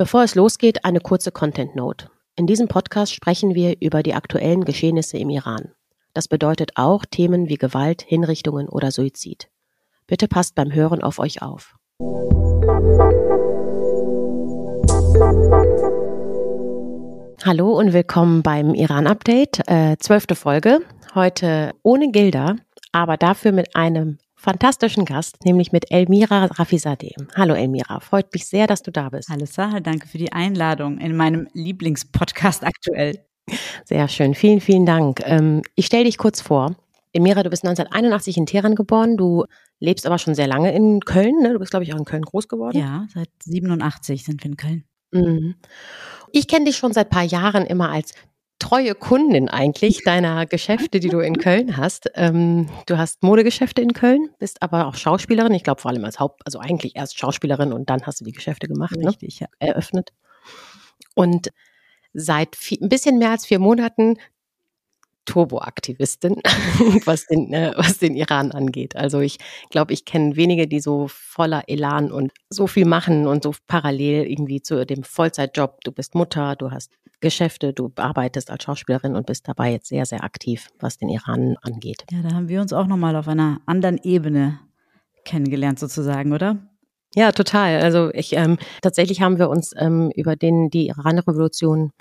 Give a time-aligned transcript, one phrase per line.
[0.00, 2.08] Bevor es losgeht, eine kurze Content Note.
[2.36, 5.72] In diesem Podcast sprechen wir über die aktuellen Geschehnisse im Iran.
[6.14, 9.48] Das bedeutet auch Themen wie Gewalt, Hinrichtungen oder Suizid.
[10.06, 11.74] Bitte passt beim Hören auf euch auf.
[17.44, 20.78] Hallo und willkommen beim Iran-Update, äh, zwölfte Folge.
[21.16, 22.54] Heute ohne Gilda,
[22.92, 27.14] aber dafür mit einem fantastischen Gast, nämlich mit Elmira Rafizadeh.
[27.34, 29.28] Hallo Elmira, freut mich sehr, dass du da bist.
[29.28, 33.18] Hallo Sarah, danke für die Einladung in meinem Lieblingspodcast aktuell.
[33.84, 35.20] Sehr schön, vielen, vielen Dank.
[35.24, 36.76] Ähm, ich stelle dich kurz vor.
[37.12, 39.44] Elmira, du bist 1981 in Teheran geboren, du
[39.80, 41.40] lebst aber schon sehr lange in Köln.
[41.42, 41.54] Ne?
[41.54, 42.78] Du bist, glaube ich, auch in Köln groß geworden.
[42.78, 44.84] Ja, seit 87 sind wir in Köln.
[45.10, 45.56] Mhm.
[46.30, 48.12] Ich kenne dich schon seit ein paar Jahren immer als
[48.58, 52.10] treue Kundin eigentlich deiner Geschäfte, die du in Köln hast.
[52.14, 55.54] Ähm, du hast Modegeschäfte in Köln, bist aber auch Schauspielerin.
[55.54, 58.32] Ich glaube vor allem als Haupt, also eigentlich erst Schauspielerin und dann hast du die
[58.32, 59.08] Geschäfte gemacht, ne?
[59.08, 59.48] Richtig, ne?
[59.60, 59.68] ja.
[59.68, 60.12] eröffnet.
[61.14, 61.50] Und
[62.12, 64.16] seit vier, ein bisschen mehr als vier Monaten
[65.24, 66.36] Turboaktivistin,
[67.04, 68.96] was den, äh, was den Iran angeht.
[68.96, 69.38] Also ich
[69.70, 74.26] glaube, ich kenne wenige, die so voller Elan und so viel machen und so parallel
[74.26, 75.82] irgendwie zu dem Vollzeitjob.
[75.84, 80.06] Du bist Mutter, du hast Geschäfte, du arbeitest als Schauspielerin und bist dabei jetzt sehr,
[80.06, 82.04] sehr aktiv, was den Iran angeht.
[82.10, 84.60] Ja, da haben wir uns auch nochmal auf einer anderen Ebene
[85.24, 86.58] kennengelernt sozusagen, oder?
[87.14, 87.80] Ja, total.
[87.80, 91.92] Also ich ähm, tatsächlich haben wir uns ähm, über den die Iran-Revolution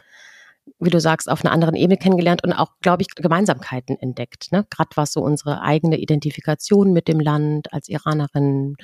[0.80, 4.52] wie du sagst, auf einer anderen Ebene kennengelernt und auch, glaube ich, Gemeinsamkeiten entdeckt.
[4.52, 4.66] Ne?
[4.70, 8.76] Gerade was so unsere eigene Identifikation mit dem Land als Iranerin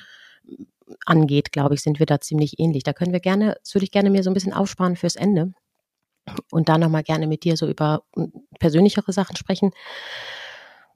[1.06, 2.84] angeht, glaube ich, sind wir da ziemlich ähnlich.
[2.84, 5.54] Da können wir gerne, das würde ich gerne mir so ein bisschen aufsparen fürs Ende
[6.52, 8.04] und da nochmal gerne mit dir so über
[8.60, 9.72] persönlichere Sachen sprechen.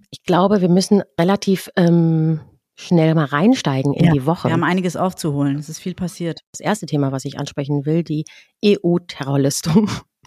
[0.10, 2.40] Ich glaube, wir müssen relativ ähm,
[2.76, 4.48] schnell mal reinsteigen in ja, die Woche.
[4.48, 5.58] Wir haben einiges aufzuholen.
[5.58, 6.42] Es ist viel passiert.
[6.52, 8.26] Das erste Thema, was ich ansprechen will, die
[8.64, 9.90] EU-Terrorlistung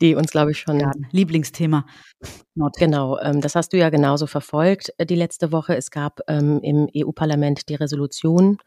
[0.00, 0.80] die uns, glaube ich, schon.
[0.80, 1.86] Ja, Lieblingsthema.
[2.54, 2.76] Not.
[2.78, 5.76] Genau, ähm, das hast du ja genauso verfolgt äh, die letzte Woche.
[5.76, 8.58] Es gab ähm, im EU-Parlament die Resolution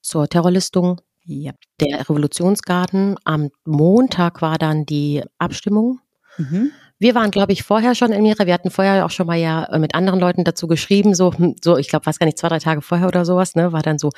[0.00, 1.52] zur Terrorlistung ja.
[1.80, 3.16] der Revolutionsgarden.
[3.24, 6.00] Am Montag war dann die Abstimmung.
[6.38, 6.72] Mhm.
[7.00, 9.78] Wir waren, glaube ich, vorher schon, Elmira, wir hatten vorher auch schon mal ja äh,
[9.78, 12.58] mit anderen Leuten dazu geschrieben, so, hm, so ich glaube, weiß gar nicht, zwei, drei
[12.58, 14.10] Tage vorher oder sowas, ne, war dann so,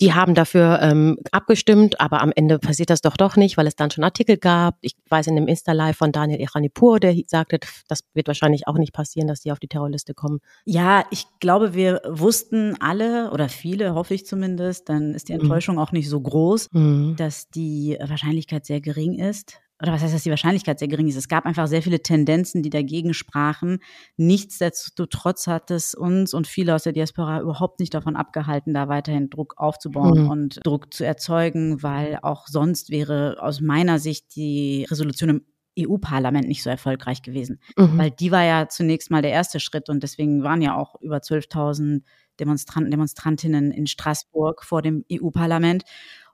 [0.00, 3.74] die haben dafür ähm, abgestimmt, aber am Ende passiert das doch doch nicht, weil es
[3.74, 4.76] dann schon Artikel gab.
[4.80, 7.58] Ich weiß in dem Insta-Live von Daniel Iranipur, der sagte,
[7.88, 10.38] das wird wahrscheinlich auch nicht passieren, dass die auf die Terrorliste kommen.
[10.64, 15.40] Ja, ich glaube, wir wussten alle oder viele, hoffe ich zumindest, dann ist die mhm.
[15.40, 15.80] Enttäuschung mhm.
[15.80, 17.16] auch nicht so groß, mhm.
[17.16, 21.16] dass die Wahrscheinlichkeit sehr gering ist oder was heißt, dass die Wahrscheinlichkeit sehr gering ist.
[21.16, 23.78] Es gab einfach sehr viele Tendenzen, die dagegen sprachen.
[24.16, 29.30] Nichtsdestotrotz hat es uns und viele aus der Diaspora überhaupt nicht davon abgehalten, da weiterhin
[29.30, 30.30] Druck aufzubauen mhm.
[30.30, 35.42] und Druck zu erzeugen, weil auch sonst wäre aus meiner Sicht die Resolution im
[35.78, 37.60] EU-Parlament nicht so erfolgreich gewesen.
[37.76, 37.98] Mhm.
[37.98, 41.18] Weil die war ja zunächst mal der erste Schritt und deswegen waren ja auch über
[41.18, 42.02] 12.000
[42.38, 45.84] Demonstranten, Demonstrantinnen in Straßburg vor dem EU-Parlament.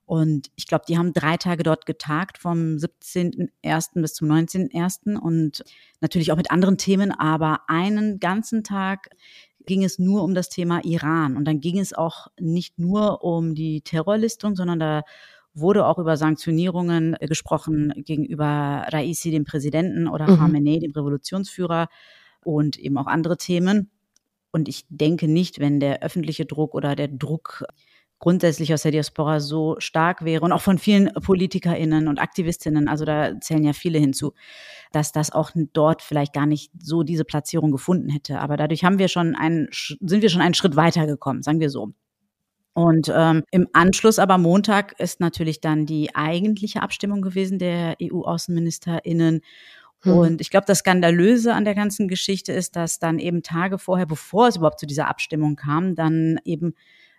[0.07, 4.01] Und ich glaube, die haben drei Tage dort getagt, vom 17.01.
[4.01, 5.19] bis zum 19.01.
[5.19, 5.65] und
[6.01, 9.11] natürlich auch mit anderen Themen, aber einen ganzen Tag
[9.67, 11.37] ging es nur um das Thema Iran.
[11.37, 15.03] Und dann ging es auch nicht nur um die Terrorlistung, sondern da
[15.55, 20.37] wurde auch über Sanktionierungen gesprochen gegenüber Raisi, dem Präsidenten, oder mhm.
[20.37, 21.89] Khamenei, dem Revolutionsführer
[22.45, 23.91] und eben auch andere Themen.
[24.53, 27.65] Und ich denke nicht, wenn der öffentliche Druck oder der Druck
[28.19, 33.05] grundsätzlich aus der Diaspora so stark wäre und auch von vielen PolitikerInnen und AktivistInnen, also
[33.05, 34.33] da zählen ja viele hinzu,
[34.93, 38.41] dass das auch dort vielleicht gar nicht so diese Platzierung gefunden hätte.
[38.41, 41.93] Aber dadurch haben wir schon einen, sind wir schon einen Schritt weitergekommen, sagen wir so.
[42.73, 49.41] Und ähm, im Anschluss aber Montag ist natürlich dann die eigentliche Abstimmung gewesen der EU-AußenministerInnen.
[50.01, 50.13] Hm.
[50.13, 54.05] Und ich glaube, das Skandalöse an der ganzen Geschichte ist, dass dann eben Tage vorher,
[54.05, 56.75] bevor es überhaupt zu dieser Abstimmung kam, dann eben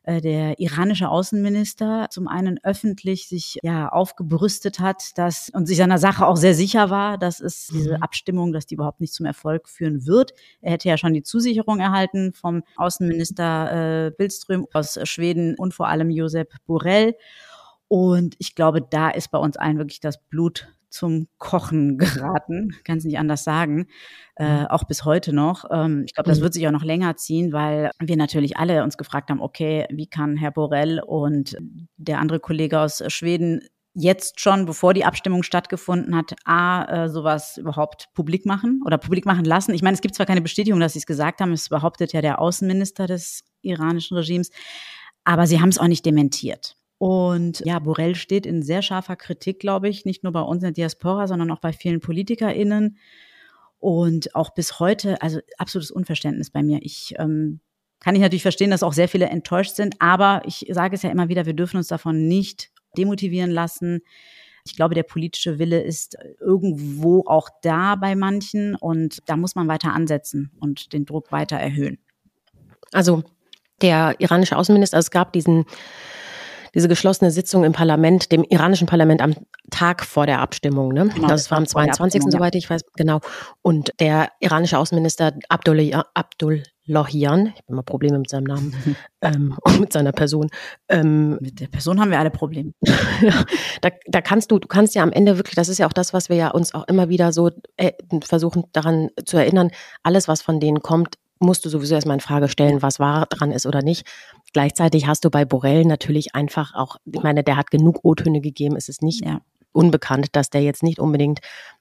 [0.08, 5.98] äh, der iranische Außenminister zum einen öffentlich sich ja aufgebrüstet hat, dass und sich seiner
[5.98, 8.04] Sache auch sehr sicher war, dass es diese mhm.
[8.04, 10.32] Abstimmung, dass die überhaupt nicht zum Erfolg führen wird.
[10.62, 15.90] Er hätte ja schon die Zusicherung erhalten vom Außenminister äh, Billström aus Schweden und vor
[15.90, 17.16] allem Josep Borrell.
[17.90, 22.98] Und ich glaube, da ist bei uns allen wirklich das Blut zum Kochen geraten, kann
[22.98, 23.88] es nicht anders sagen,
[24.36, 24.68] äh, mhm.
[24.68, 25.66] auch bis heute noch.
[25.72, 26.44] Ähm, ich glaube, das mhm.
[26.44, 30.08] wird sich auch noch länger ziehen, weil wir natürlich alle uns gefragt haben, okay, wie
[30.08, 31.58] kann Herr Borrell und
[31.98, 33.62] der andere Kollege aus Schweden
[34.00, 39.26] jetzt schon, bevor die Abstimmung stattgefunden hat, A, äh, sowas überhaupt publik machen oder publik
[39.26, 39.74] machen lassen.
[39.74, 42.22] Ich meine, es gibt zwar keine Bestätigung, dass sie es gesagt haben, es behauptet ja
[42.22, 44.52] der Außenminister des iranischen Regimes,
[45.24, 46.76] aber sie haben es auch nicht dementiert.
[46.98, 50.68] Und ja, Borrell steht in sehr scharfer Kritik, glaube ich, nicht nur bei uns in
[50.68, 52.98] der Diaspora, sondern auch bei vielen PolitikerInnen.
[53.80, 56.80] Und auch bis heute, also absolutes Unverständnis bei mir.
[56.82, 57.60] Ich ähm,
[58.00, 61.10] kann ich natürlich verstehen, dass auch sehr viele enttäuscht sind, aber ich sage es ja
[61.10, 64.02] immer wieder, wir dürfen uns davon nicht demotivieren lassen.
[64.66, 69.68] Ich glaube, der politische Wille ist irgendwo auch da bei manchen und da muss man
[69.68, 72.00] weiter ansetzen und den Druck weiter erhöhen.
[72.92, 73.24] Also
[73.82, 75.66] der iranische Außenminister, also es gab diesen
[76.78, 79.34] diese geschlossene Sitzung im Parlament, dem iranischen Parlament am
[79.72, 80.94] Tag vor der Abstimmung.
[80.94, 81.10] Ne?
[81.14, 82.22] Genau, das war am 22.
[82.30, 83.20] soweit ich weiß, genau.
[83.64, 88.76] Und der iranische Außenminister Abdul, Abdul Lohian, ich habe immer Probleme mit seinem Namen
[89.22, 90.52] ähm, und mit seiner Person.
[90.88, 92.74] Ähm, mit der Person haben wir alle Probleme.
[93.82, 96.14] da, da kannst du, du kannst ja am Ende wirklich, das ist ja auch das,
[96.14, 97.94] was wir ja uns auch immer wieder so äh,
[98.24, 99.72] versuchen daran zu erinnern,
[100.04, 103.52] alles, was von denen kommt, musst du sowieso erstmal in Frage stellen, was wahr dran
[103.52, 104.06] ist oder nicht.
[104.54, 108.76] Gleichzeitig hast du bei Borrell natürlich einfach auch, ich meine, der hat genug O-Töne gegeben,
[108.76, 109.42] es ist nicht ja.
[109.72, 111.40] unbekannt, dass der jetzt nicht unbedingt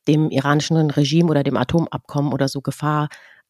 [0.08, 3.08] dem iranischen Regime oder dem Atomabkommen oder so Gefahr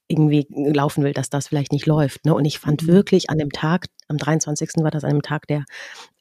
[0.09, 2.25] irgendwie laufen will, dass das vielleicht nicht läuft.
[2.25, 2.35] Ne?
[2.35, 2.89] Und ich fand mhm.
[2.89, 4.71] wirklich an dem Tag, am 23.
[4.77, 5.65] war das an dem Tag der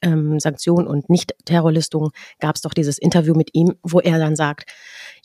[0.01, 4.71] ähm, Sanktionen und Nicht-Terrorlistung, gab es doch dieses Interview mit ihm, wo er dann sagt,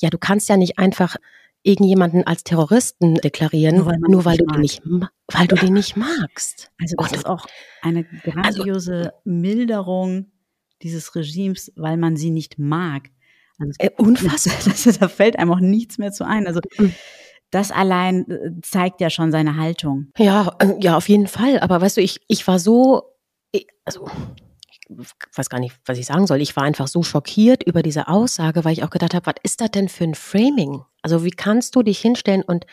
[0.01, 1.17] ja, du kannst ja nicht einfach
[1.63, 4.83] irgendjemanden als Terroristen deklarieren, nur weil, nur weil du den nicht,
[5.29, 6.71] weil du den nicht magst.
[6.81, 7.47] Also das Und, ist auch
[7.83, 8.07] eine
[8.43, 10.27] also grandiose also, Milderung
[10.83, 13.11] dieses Regimes, weil man sie nicht mag.
[13.59, 14.55] Also, äh, unfassbar.
[14.65, 16.47] Das, da fällt einem auch nichts mehr zu ein.
[16.47, 16.95] Also mhm.
[17.51, 20.11] das allein äh, zeigt ja schon seine Haltung.
[20.17, 21.61] Ja, äh, ja, auf jeden Fall.
[21.61, 23.03] Aber weißt du, ich, ich war so,
[23.85, 24.09] also
[25.35, 26.41] weiß gar nicht, was ich sagen soll.
[26.41, 29.61] Ich war einfach so schockiert über diese Aussage, weil ich auch gedacht habe, was ist
[29.61, 30.83] das denn für ein Framing?
[31.03, 32.67] Also wie kannst du dich hinstellen und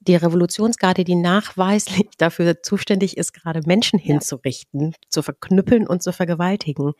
[0.00, 6.92] die Revolutionsgarde, die nachweislich dafür zuständig ist, gerade Menschen hinzurichten, zu verknüppeln und zu vergewaltigen,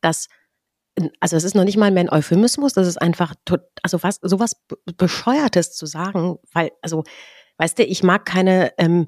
[0.00, 0.28] das
[1.20, 3.34] also es ist noch nicht mal mehr ein Euphemismus, das ist einfach,
[3.82, 4.52] also was, sowas
[4.96, 7.04] Bescheuertes zu sagen, weil, also,
[7.58, 9.06] weißt du, ich mag keine ähm,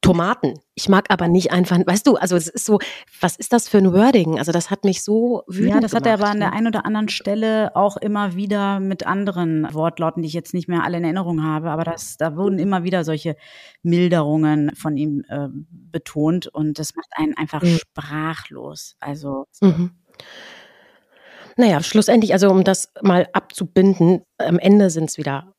[0.00, 0.54] Tomaten.
[0.74, 2.78] Ich mag aber nicht einfach, weißt du, also es ist so,
[3.20, 4.38] was ist das für ein Wording?
[4.38, 6.06] Also das hat mich so wütend Ja, das gemacht.
[6.06, 10.22] hat er aber an der einen oder anderen Stelle auch immer wieder mit anderen Wortlauten,
[10.22, 13.04] die ich jetzt nicht mehr alle in Erinnerung habe, aber das, da wurden immer wieder
[13.04, 13.36] solche
[13.82, 17.78] Milderungen von ihm äh, betont und das macht einen einfach mhm.
[17.78, 18.96] sprachlos.
[19.00, 19.90] Also mhm.
[21.56, 25.52] Naja, schlussendlich, also um das mal abzubinden, am Ende sind es wieder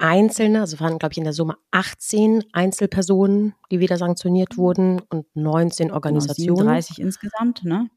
[0.00, 5.26] Einzelne, also waren, glaube ich, in der Summe 18 Einzelpersonen, die wieder sanktioniert wurden und
[5.34, 6.56] 19 genau, Organisationen.
[6.56, 7.88] Genau, 37 insgesamt, ne?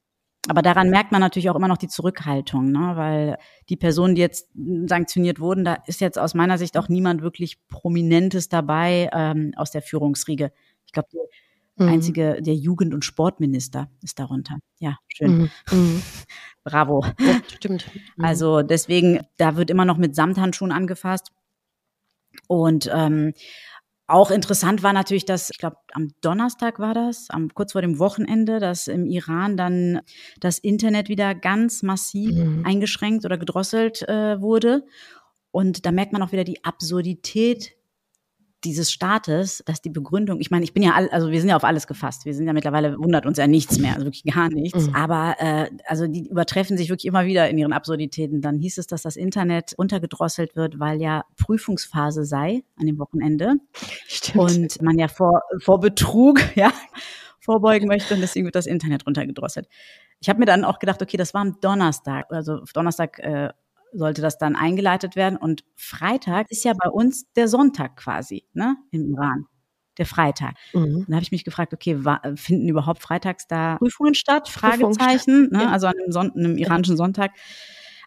[0.50, 2.94] Aber daran merkt man natürlich auch immer noch die Zurückhaltung, ne?
[2.96, 3.38] weil
[3.70, 4.50] die Personen, die jetzt
[4.88, 9.72] sanktioniert wurden, da ist jetzt aus meiner Sicht auch niemand wirklich Prominentes dabei ähm, aus
[9.72, 10.52] der Führungsriege.
[10.86, 11.94] Ich glaube, der mhm.
[11.94, 14.58] einzige, der Jugend- und Sportminister ist darunter.
[14.80, 15.38] Ja, schön.
[15.38, 15.50] Mhm.
[15.72, 16.02] mhm.
[16.66, 17.06] Bravo.
[17.20, 17.90] Ja, stimmt.
[18.18, 18.26] Mhm.
[18.26, 21.32] Also deswegen, da wird immer noch mit Samthandschuhen angefasst.
[22.48, 23.34] Und ähm,
[24.08, 28.00] auch interessant war natürlich, dass, ich glaube, am Donnerstag war das, am, kurz vor dem
[28.00, 30.02] Wochenende, dass im Iran dann
[30.40, 32.66] das Internet wieder ganz massiv mhm.
[32.66, 34.86] eingeschränkt oder gedrosselt äh, wurde.
[35.52, 37.76] Und da merkt man auch wieder die Absurdität
[38.64, 41.56] dieses Staates, dass die Begründung, ich meine, ich bin ja all, also wir sind ja
[41.56, 42.26] auf alles gefasst.
[42.26, 44.88] Wir sind ja mittlerweile wundert uns ja nichts mehr, also wirklich gar nichts.
[44.88, 44.96] Mhm.
[44.96, 48.42] Aber äh, also die übertreffen sich wirklich immer wieder in ihren Absurditäten.
[48.42, 53.56] Dann hieß es, dass das Internet untergedrosselt wird, weil ja Prüfungsphase sei an dem Wochenende
[54.08, 54.38] Stimmt.
[54.38, 56.72] und man ja vor vor Betrug ja
[57.40, 59.68] vorbeugen möchte und deswegen wird das Internet runtergedrosselt.
[60.22, 63.50] Ich habe mir dann auch gedacht, okay, das war am Donnerstag, also Donnerstag äh,
[63.94, 65.38] sollte das dann eingeleitet werden.
[65.38, 69.46] Und Freitag ist ja bei uns der Sonntag quasi, ne, im Iran.
[69.98, 70.56] Der Freitag.
[70.74, 71.06] Mhm.
[71.06, 72.00] Dann habe ich mich gefragt, okay,
[72.36, 74.50] finden überhaupt freitags da Prüfungen statt?
[74.50, 75.72] Fragezeichen, ne?
[75.72, 77.32] also an einem, Son einem iranischen Sonntag.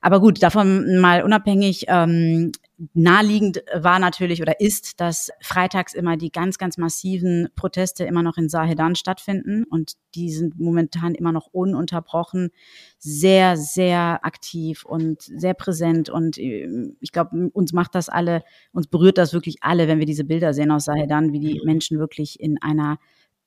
[0.03, 2.51] Aber gut, davon mal unabhängig, ähm,
[2.93, 8.37] naheliegend war natürlich oder ist, dass freitags immer die ganz, ganz massiven Proteste immer noch
[8.37, 9.65] in Sahedan stattfinden.
[9.65, 12.51] Und die sind momentan immer noch ununterbrochen,
[12.99, 16.11] sehr, sehr aktiv und sehr präsent.
[16.11, 16.69] Und äh,
[17.01, 20.53] ich glaube, uns macht das alle, uns berührt das wirklich alle, wenn wir diese Bilder
[20.53, 22.99] sehen aus Sahedan, wie die Menschen wirklich in einer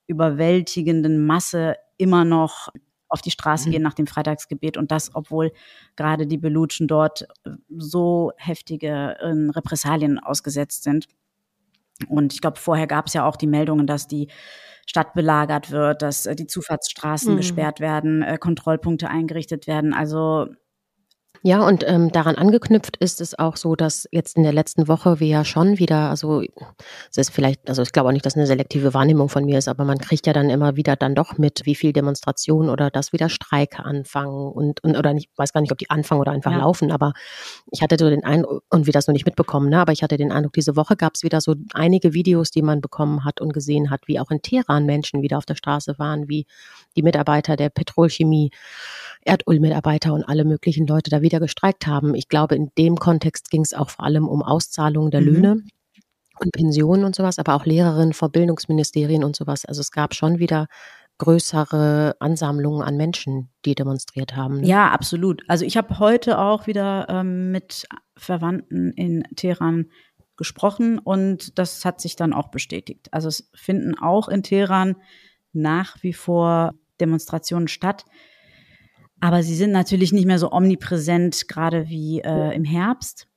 [0.08, 2.70] überwältigenden Masse immer noch
[3.10, 3.74] auf die Straße mhm.
[3.74, 5.52] gehen nach dem Freitagsgebet und das, obwohl
[5.96, 11.08] gerade die Belutschen dort äh, so heftige äh, Repressalien ausgesetzt sind.
[12.08, 14.30] Und ich glaube, vorher gab es ja auch die Meldungen, dass die
[14.86, 17.38] Stadt belagert wird, dass äh, die Zufahrtsstraßen mhm.
[17.38, 19.94] gesperrt werden, äh, Kontrollpunkte eingerichtet werden.
[19.94, 20.48] Also
[21.42, 25.20] Ja, und ähm, daran angeknüpft ist es auch so, dass jetzt in der letzten Woche
[25.22, 26.42] wir ja schon wieder, also
[27.10, 29.70] es ist vielleicht, also ich glaube auch nicht, dass eine selektive Wahrnehmung von mir ist,
[29.70, 33.14] aber man kriegt ja dann immer wieder dann doch mit, wie viel Demonstrationen oder dass
[33.14, 36.52] wieder Streike anfangen und, und oder ich weiß gar nicht, ob die anfangen oder einfach
[36.52, 36.60] ja.
[36.60, 37.14] laufen, aber
[37.72, 40.18] ich hatte so den Eindruck, und wir das noch nicht mitbekommen, ne, aber ich hatte
[40.18, 43.54] den Eindruck, diese Woche gab es wieder so einige Videos, die man bekommen hat und
[43.54, 46.46] gesehen hat, wie auch in Teheran Menschen wieder auf der Straße waren, wie
[46.98, 48.52] die Mitarbeiter der Petrolchemie
[49.26, 52.16] Erdölmitarbeiter und alle möglichen Leute da wieder gestreikt haben.
[52.16, 55.28] Ich glaube, in dem Kontext ging es auch vor allem um Auszahlungen der mhm.
[55.28, 55.64] Löhne
[56.40, 59.66] und Pensionen und sowas, aber auch Lehrerinnen vor Bildungsministerien und sowas.
[59.66, 60.68] Also es gab schon wieder
[61.18, 64.62] größere Ansammlungen an Menschen, die demonstriert haben.
[64.62, 64.68] Ne?
[64.68, 65.44] Ja, absolut.
[65.50, 69.92] Also ich habe heute auch wieder ähm, mit Verwandten in Teheran
[70.38, 73.10] gesprochen und das hat sich dann auch bestätigt.
[73.12, 74.96] Also es finden auch in Teheran
[75.52, 78.06] nach wie vor Demonstrationen statt.
[79.20, 83.28] Aber sie sind natürlich nicht mehr so omnipräsent, gerade wie äh, im Herbst.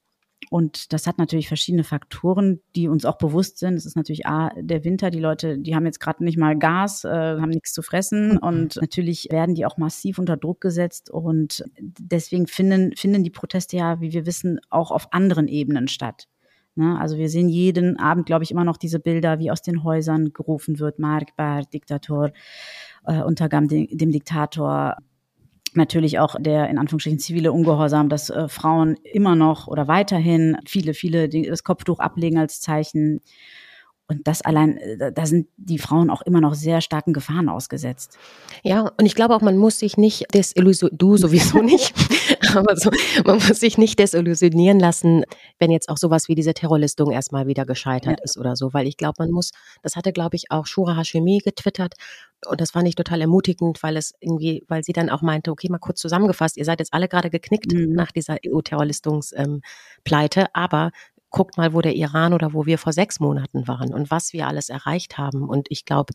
[0.50, 3.74] Und das hat natürlich verschiedene Faktoren, die uns auch bewusst sind.
[3.74, 7.04] Es ist natürlich A, der Winter, die Leute, die haben jetzt gerade nicht mal Gas,
[7.04, 11.64] äh, haben nichts zu fressen und natürlich werden die auch massiv unter Druck gesetzt und
[11.78, 16.28] deswegen finden, finden die Proteste ja, wie wir wissen, auch auf anderen Ebenen statt.
[16.74, 16.98] Ne?
[17.00, 20.32] Also wir sehen jeden Abend, glaube ich, immer noch diese Bilder, wie aus den Häusern
[20.32, 22.30] gerufen wird, Markbar, Diktator,
[23.06, 24.96] äh, Untergang dem, dem Diktator,
[25.76, 30.94] natürlich auch der in Anführungsstrichen zivile Ungehorsam, dass äh, Frauen immer noch oder weiterhin viele,
[30.94, 33.20] viele das Kopftuch ablegen als Zeichen.
[34.12, 38.18] Und das allein, äh, da sind die Frauen auch immer noch sehr starken Gefahren ausgesetzt.
[38.62, 41.94] Ja, und ich glaube auch, man muss sich nicht desillusionieren, du sowieso nicht,
[42.54, 42.90] aber so,
[43.24, 45.24] man muss sich nicht desillusionieren lassen,
[45.58, 48.24] wenn jetzt auch sowas wie diese Terrorlistung erstmal wieder gescheitert ja.
[48.24, 49.50] ist oder so, weil ich glaube, man muss,
[49.82, 51.94] das hatte, glaube ich, auch Shura Hashemi getwittert,
[52.46, 55.68] und das fand ich total ermutigend, weil es irgendwie, weil sie dann auch meinte, okay,
[55.70, 57.92] mal kurz zusammengefasst, ihr seid jetzt alle gerade geknickt mhm.
[57.92, 60.90] nach dieser EU-Terrorlistungspleite, ähm, aber
[61.32, 64.46] guckt mal, wo der Iran oder wo wir vor sechs Monaten waren und was wir
[64.46, 65.48] alles erreicht haben.
[65.48, 66.12] Und ich glaube,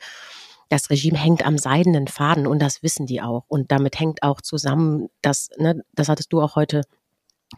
[0.70, 3.44] das Regime hängt am seidenen Faden und das wissen die auch.
[3.48, 6.84] Und damit hängt auch zusammen, dass, ne, das hattest du auch heute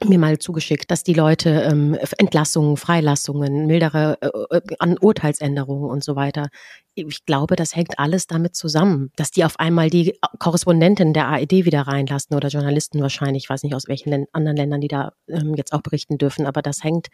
[0.06, 6.04] mir mal zugeschickt, dass die Leute ähm, Entlassungen, Freilassungen, mildere äh, äh, an Urteilsänderungen und
[6.04, 6.50] so weiter.
[6.94, 11.66] Ich glaube, das hängt alles damit zusammen, dass die auf einmal die Korrespondentin der AED
[11.66, 15.14] wieder reinlassen oder Journalisten wahrscheinlich, ich weiß nicht aus welchen Län anderen Ländern, die da
[15.28, 17.08] ähm, jetzt auch berichten dürfen, aber das hängt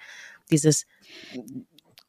[0.52, 0.86] dieses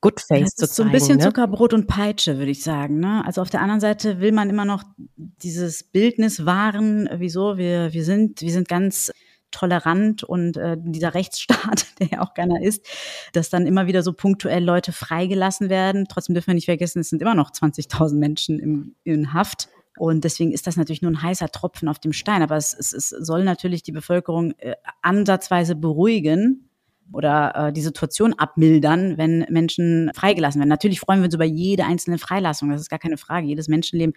[0.01, 1.25] Good Face das ist so ein bisschen ne?
[1.25, 3.01] Zuckerbrot und Peitsche, würde ich sagen.
[3.01, 3.25] Ne?
[3.25, 4.83] Also auf der anderen Seite will man immer noch
[5.17, 9.11] dieses Bildnis wahren, wieso wir wir sind wir sind ganz
[9.51, 12.87] tolerant und äh, dieser Rechtsstaat, der ja auch keiner ist,
[13.33, 16.07] dass dann immer wieder so punktuell Leute freigelassen werden.
[16.09, 19.69] Trotzdem dürfen wir nicht vergessen, es sind immer noch 20.000 Menschen im, in Haft.
[19.99, 22.43] Und deswegen ist das natürlich nur ein heißer Tropfen auf dem Stein.
[22.43, 26.69] Aber es, es, es soll natürlich die Bevölkerung äh, ansatzweise beruhigen
[27.13, 30.69] oder äh, die Situation abmildern, wenn Menschen freigelassen werden.
[30.69, 32.71] Natürlich freuen wir uns über jede einzelne Freilassung.
[32.71, 33.47] Das ist gar keine Frage.
[33.47, 34.15] Jedes Menschenleben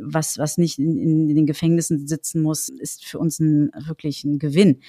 [0.00, 4.38] was, was nicht in, in den Gefängnissen sitzen muss, ist für uns ein, wirklich ein
[4.38, 4.80] Gewinn.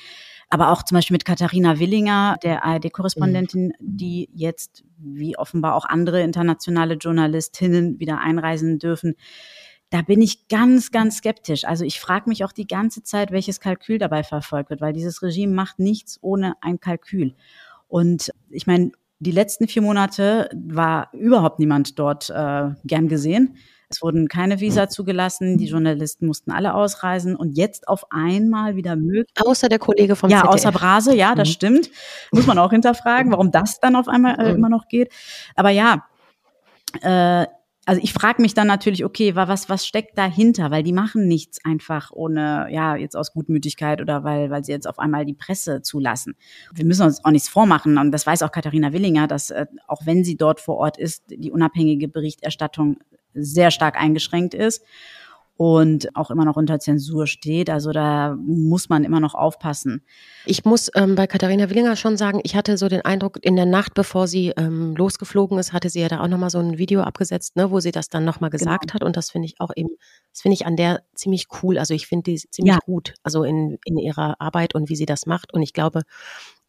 [0.50, 3.74] Aber auch zum Beispiel mit Katharina Willinger, der ARD-Korrespondentin, mhm.
[3.80, 9.16] die jetzt, wie offenbar auch andere internationale Journalistinnen, wieder einreisen dürfen.
[9.90, 11.66] Da bin ich ganz, ganz skeptisch.
[11.66, 15.22] Also ich frage mich auch die ganze Zeit, welches Kalkül dabei verfolgt wird, weil dieses
[15.22, 17.36] Regime macht nichts ohne ein Kalkül.
[17.88, 23.58] Und ich meine, die letzten vier Monate war überhaupt niemand dort äh, gern gesehen.
[23.96, 28.98] Es wurden keine Visa zugelassen, die Journalisten mussten alle ausreisen und jetzt auf einmal wieder
[28.98, 29.34] möglich.
[29.40, 30.54] Außer der Kollege vom Ja, ZDF.
[30.54, 31.54] außer Brase, ja, das mhm.
[31.54, 31.90] stimmt.
[32.32, 34.58] Muss man auch hinterfragen, warum das dann auf einmal äh, mhm.
[34.58, 35.14] immer noch geht.
[35.56, 36.06] Aber ja,
[37.02, 37.46] äh,
[37.86, 40.72] also ich frage mich dann natürlich, okay, was, was steckt dahinter?
[40.72, 44.88] Weil die machen nichts einfach ohne, ja, jetzt aus Gutmütigkeit oder weil, weil sie jetzt
[44.88, 46.36] auf einmal die Presse zulassen.
[46.74, 50.06] Wir müssen uns auch nichts vormachen und das weiß auch Katharina Willinger, dass äh, auch
[50.06, 52.98] wenn sie dort vor Ort ist, die unabhängige Berichterstattung
[53.36, 54.82] sehr stark eingeschränkt ist
[55.58, 57.70] und auch immer noch unter Zensur steht.
[57.70, 60.04] Also da muss man immer noch aufpassen.
[60.46, 63.66] Ich muss ähm, bei Katharina Willinger schon sagen, ich hatte so den Eindruck, in der
[63.66, 67.02] Nacht, bevor sie ähm, losgeflogen ist, hatte sie ja da auch nochmal so ein Video
[67.02, 68.94] abgesetzt, ne, wo sie das dann nochmal gesagt genau.
[68.96, 69.04] hat.
[69.04, 69.90] Und das finde ich auch eben,
[70.32, 71.78] das finde ich an der ziemlich cool.
[71.78, 72.80] Also ich finde die ziemlich ja.
[72.86, 75.54] gut, also in, in ihrer Arbeit und wie sie das macht.
[75.54, 76.02] Und ich glaube,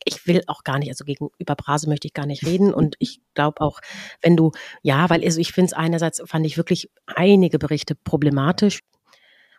[0.04, 2.72] ich will auch gar nicht, also gegenüber Brase möchte ich gar nicht reden.
[2.72, 3.80] Und ich glaube auch,
[4.22, 8.80] wenn du, ja, weil also ich finde es einerseits fand ich wirklich einige Berichte problematisch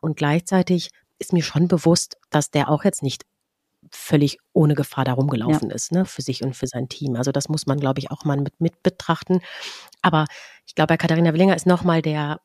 [0.02, 0.90] und gleichzeitig
[1.20, 3.26] ist mir schon bewusst, dass der auch jetzt nicht
[3.92, 5.76] völlig ohne Gefahr da rumgelaufen ja.
[5.76, 7.16] ist, ne, für sich und für sein Team.
[7.16, 9.42] Also das muss man, glaube ich, auch mal mit, mit betrachten.
[10.02, 10.26] Aber
[10.66, 12.42] ich glaube, bei Katharina Willinger ist nochmal der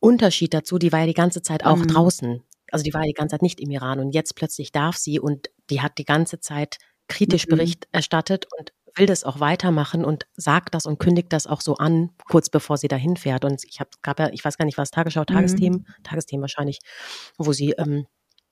[0.00, 1.88] Unterschied dazu, die war ja die ganze Zeit auch mhm.
[1.88, 5.20] draußen also die war die ganze Zeit nicht im Iran und jetzt plötzlich darf sie
[5.20, 7.50] und die hat die ganze Zeit kritisch mhm.
[7.50, 11.74] Bericht erstattet und will das auch weitermachen und sagt das und kündigt das auch so
[11.76, 13.44] an, kurz bevor sie dahin fährt.
[13.44, 16.02] Und ich habe, gab ja, ich weiß gar nicht, was Tagesschau, Tagesthemen, mhm.
[16.02, 16.78] Tagesthemen wahrscheinlich,
[17.36, 18.06] wo sie ähm,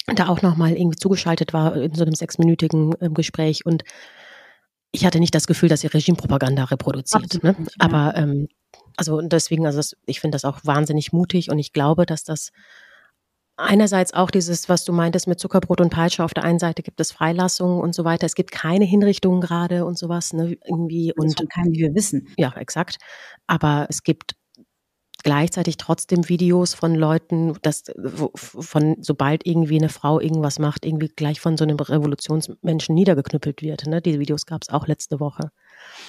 [0.06, 3.84] da auch nochmal irgendwie zugeschaltet war in so einem sechsminütigen ähm, Gespräch und
[4.92, 7.42] ich hatte nicht das Gefühl, dass sie Regimepropaganda reproduziert.
[7.42, 7.56] Ne?
[7.80, 8.46] Aber ähm,
[8.96, 12.50] also deswegen, also das, ich finde das auch wahnsinnig mutig und ich glaube, dass das
[13.56, 16.24] einerseits auch dieses, was du meintest mit Zuckerbrot und Peitsche.
[16.24, 18.26] Auf der einen Seite gibt es Freilassungen und so weiter.
[18.26, 21.12] Es gibt keine Hinrichtungen gerade und sowas, ne, irgendwie.
[21.16, 22.28] Und von keinen, die wir wissen.
[22.36, 22.96] Ja, exakt.
[23.46, 24.34] Aber es gibt
[25.24, 27.84] gleichzeitig trotzdem Videos von Leuten, dass
[28.34, 33.86] von sobald irgendwie eine Frau irgendwas macht, irgendwie gleich von so einem Revolutionsmenschen niedergeknüppelt wird.
[33.86, 34.02] Ne?
[34.02, 35.50] Diese Videos gab es auch letzte Woche.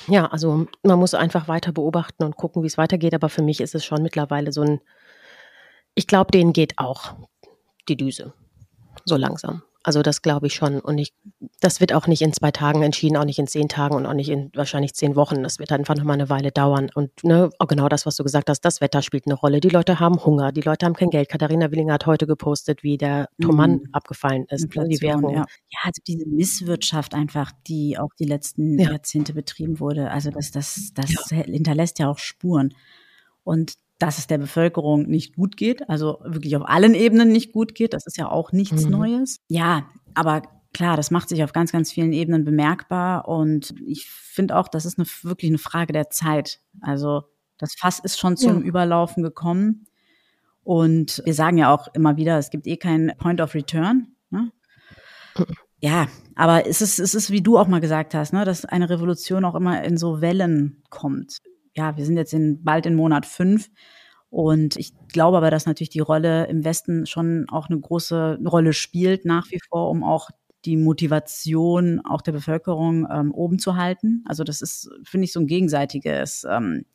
[0.08, 3.14] Ja, also man muss einfach weiter beobachten und gucken, wie es weitergeht.
[3.14, 4.82] Aber für mich ist es schon mittlerweile so ein,
[5.96, 7.16] ich glaube, denen geht auch
[7.88, 8.34] die Düse.
[9.06, 9.64] So langsam.
[9.86, 10.80] Also das glaube ich schon.
[10.80, 11.14] Und ich,
[11.62, 14.16] das wird auch nicht in zwei Tagen entschieden, auch nicht in zehn Tagen und auch
[14.16, 15.44] nicht in wahrscheinlich zehn Wochen.
[15.44, 16.90] Das wird einfach noch mal eine Weile dauern.
[16.96, 19.60] Und ne, auch genau das, was du gesagt hast, das Wetter spielt eine Rolle.
[19.60, 21.30] Die Leute haben Hunger, die Leute haben kein Geld.
[21.30, 23.90] Katharina Willinger hat heute gepostet, wie der Thomann mhm.
[23.92, 25.36] abgefallen ist, Inflation, die Währung.
[25.36, 25.46] Ja.
[25.70, 28.90] ja, also diese Misswirtschaft einfach, die auch die letzten ja.
[28.90, 30.10] Jahrzehnte betrieben wurde.
[30.10, 31.44] Also das, das, das ja.
[31.44, 32.74] hinterlässt ja auch Spuren.
[33.44, 37.76] Und dass es der Bevölkerung nicht gut geht, also wirklich auf allen Ebenen nicht gut
[37.76, 37.94] geht.
[37.94, 38.92] Das ist ja auch nichts mhm.
[38.92, 39.40] Neues.
[39.48, 40.42] Ja, aber
[40.74, 43.28] klar, das macht sich auf ganz, ganz vielen Ebenen bemerkbar.
[43.28, 46.60] Und ich finde auch, das ist eine, wirklich eine Frage der Zeit.
[46.82, 47.24] Also
[47.58, 48.68] das Fass ist schon zum ja.
[48.68, 49.88] Überlaufen gekommen.
[50.64, 54.08] Und wir sagen ja auch immer wieder, es gibt eh keinen Point of Return.
[54.30, 54.52] Ne?
[55.80, 58.90] Ja, aber es ist, es ist, wie du auch mal gesagt hast, ne, dass eine
[58.90, 61.42] Revolution auch immer in so Wellen kommt
[61.76, 63.70] ja, wir sind jetzt in, bald in Monat fünf.
[64.30, 68.74] Und ich glaube aber, dass natürlich die Rolle im Westen schon auch eine große Rolle
[68.74, 70.30] spielt nach wie vor, um auch
[70.66, 74.24] die Motivation auch der Bevölkerung ähm, oben zu halten.
[74.28, 76.86] Also das ist, finde ich, so ein gegenseitiges ähm,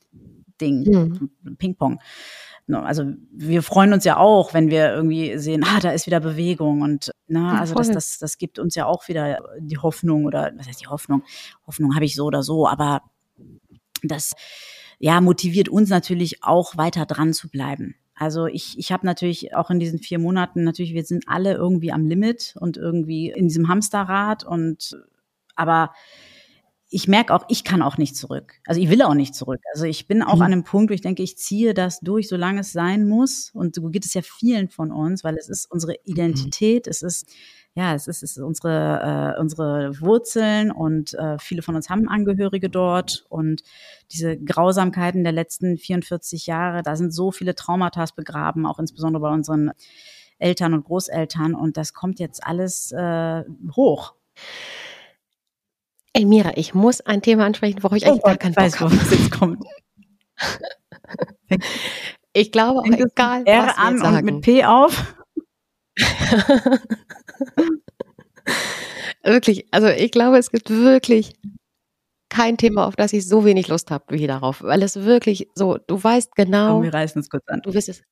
[0.61, 0.83] Ding,
[1.45, 1.57] mhm.
[1.57, 2.01] Ping-Pong.
[2.73, 6.83] Also wir freuen uns ja auch, wenn wir irgendwie sehen, ah, da ist wieder Bewegung
[6.83, 10.53] und na, ne, also das, das, das gibt uns ja auch wieder die Hoffnung oder
[10.57, 11.25] was heißt die Hoffnung?
[11.67, 13.03] Hoffnung habe ich so oder so, aber
[14.09, 14.35] das
[14.99, 17.95] ja motiviert uns natürlich auch weiter dran zu bleiben.
[18.15, 21.91] Also ich, ich habe natürlich auch in diesen vier Monaten natürlich, wir sind alle irgendwie
[21.91, 24.97] am Limit und irgendwie in diesem Hamsterrad und
[25.57, 25.93] aber
[26.91, 28.55] ich merke auch, ich kann auch nicht zurück.
[28.67, 29.61] Also ich will auch nicht zurück.
[29.73, 30.43] Also ich bin auch mhm.
[30.43, 33.51] an einem Punkt, wo ich denke, ich ziehe das durch, solange es sein muss.
[33.55, 36.13] Und so geht es ja vielen von uns, weil es ist unsere mhm.
[36.13, 36.91] Identität, mhm.
[36.91, 37.29] es ist
[37.75, 42.09] ja, es ist, es ist unsere, äh, unsere Wurzeln und äh, viele von uns haben
[42.09, 43.63] Angehörige dort und
[44.11, 49.31] diese Grausamkeiten der letzten 44 Jahre, da sind so viele Traumata begraben, auch insbesondere bei
[49.31, 49.71] unseren
[50.39, 53.45] Eltern und Großeltern und das kommt jetzt alles äh,
[53.77, 54.15] hoch.
[56.13, 58.95] Ey, Mira, ich muss ein Thema ansprechen, worauf ich oh eigentlich gar keinen Bock habe.
[58.95, 59.65] jetzt kommt.
[62.33, 65.15] ich glaube, auch egal, R was an und mit P auf.
[69.23, 71.35] wirklich, also ich glaube, es gibt wirklich
[72.29, 75.79] kein Thema, auf das ich so wenig Lust habe wie darauf, weil es wirklich so,
[75.79, 76.75] du weißt genau.
[76.75, 77.61] Komm, wir reißen es kurz an.
[77.63, 78.03] Du wirst es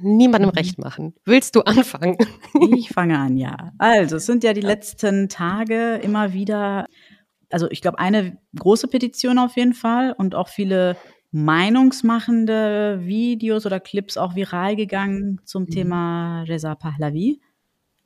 [0.00, 0.56] niemandem mhm.
[0.56, 1.14] recht machen.
[1.24, 2.16] Willst du anfangen?
[2.76, 3.72] Ich fange an, ja.
[3.78, 6.86] Also, es sind ja die letzten Tage immer wieder,
[7.50, 10.96] also ich glaube, eine große Petition auf jeden Fall und auch viele
[11.32, 15.70] meinungsmachende Videos oder Clips auch viral gegangen zum mhm.
[15.70, 17.40] Thema Reza Pahlavi.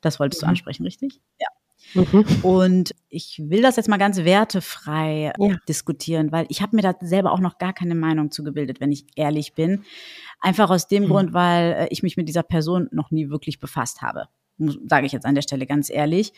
[0.01, 0.47] Das wolltest mhm.
[0.47, 1.21] du ansprechen, richtig?
[1.41, 1.49] Ja.
[1.95, 2.25] Mhm.
[2.43, 5.57] Und ich will das jetzt mal ganz wertefrei ja.
[5.69, 9.07] diskutieren, weil ich habe mir da selber auch noch gar keine Meinung zugebildet, wenn ich
[9.17, 9.85] ehrlich bin.
[10.41, 11.09] Einfach aus dem mhm.
[11.09, 14.29] Grund, weil äh, ich mich mit dieser Person noch nie wirklich befasst habe.
[14.59, 16.33] Sage ich jetzt an der Stelle ganz ehrlich.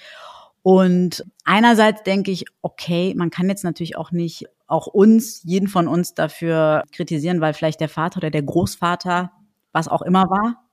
[0.62, 5.88] Und einerseits denke ich, okay, man kann jetzt natürlich auch nicht auch uns, jeden von
[5.88, 9.32] uns dafür kritisieren, weil vielleicht der Vater oder der Großvater,
[9.72, 10.64] was auch immer war.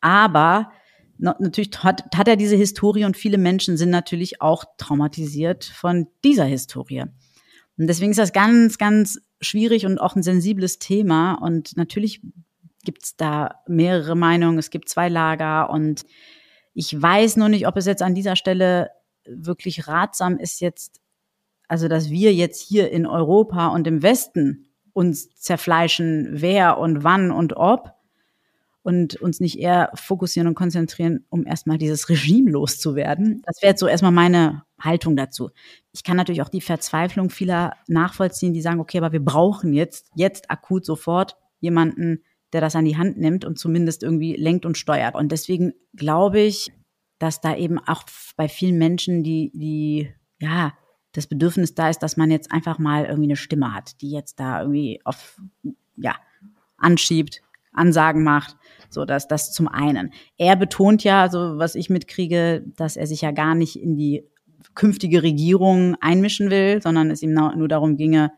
[0.00, 0.70] Aber
[1.18, 6.44] natürlich hat, hat er diese Historie und viele Menschen sind natürlich auch traumatisiert von dieser
[6.44, 7.04] Historie.
[7.76, 11.34] Und deswegen ist das ganz, ganz schwierig und auch ein sensibles Thema.
[11.34, 12.22] Und natürlich
[12.84, 16.04] gibt es da mehrere Meinungen, es gibt zwei Lager und
[16.74, 18.90] ich weiß nur nicht, ob es jetzt an dieser Stelle
[19.26, 21.00] wirklich ratsam ist, jetzt,
[21.68, 27.30] also dass wir jetzt hier in Europa und im Westen uns zerfleischen, wer und wann
[27.30, 27.93] und ob,
[28.84, 33.40] und uns nicht eher fokussieren und konzentrieren, um erstmal dieses Regime loszuwerden.
[33.46, 35.50] Das wäre jetzt so erstmal meine Haltung dazu.
[35.92, 40.10] Ich kann natürlich auch die Verzweiflung vieler nachvollziehen, die sagen, okay, aber wir brauchen jetzt,
[40.14, 44.76] jetzt akut sofort jemanden, der das an die Hand nimmt und zumindest irgendwie lenkt und
[44.76, 45.14] steuert.
[45.14, 46.70] Und deswegen glaube ich,
[47.18, 48.04] dass da eben auch
[48.36, 50.74] bei vielen Menschen die, die, ja,
[51.12, 54.40] das Bedürfnis da ist, dass man jetzt einfach mal irgendwie eine Stimme hat, die jetzt
[54.40, 55.40] da irgendwie auf,
[55.96, 56.16] ja,
[56.76, 57.40] anschiebt,
[57.74, 58.56] Ansagen macht.
[58.88, 60.12] So, dass das zum einen.
[60.38, 64.24] Er betont ja, so was ich mitkriege, dass er sich ja gar nicht in die
[64.74, 68.32] künftige Regierung einmischen will, sondern es ihm nur darum ginge,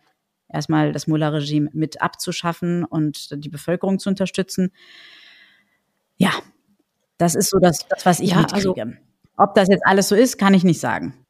[0.49, 4.73] erstmal das Mullah-Regime mit abzuschaffen und die Bevölkerung zu unterstützen.
[6.17, 6.31] Ja,
[7.19, 8.83] das ist so das, das was ich ja, mitkriege.
[8.83, 8.93] Also,
[9.37, 11.26] Ob das jetzt alles so ist, kann ich nicht sagen.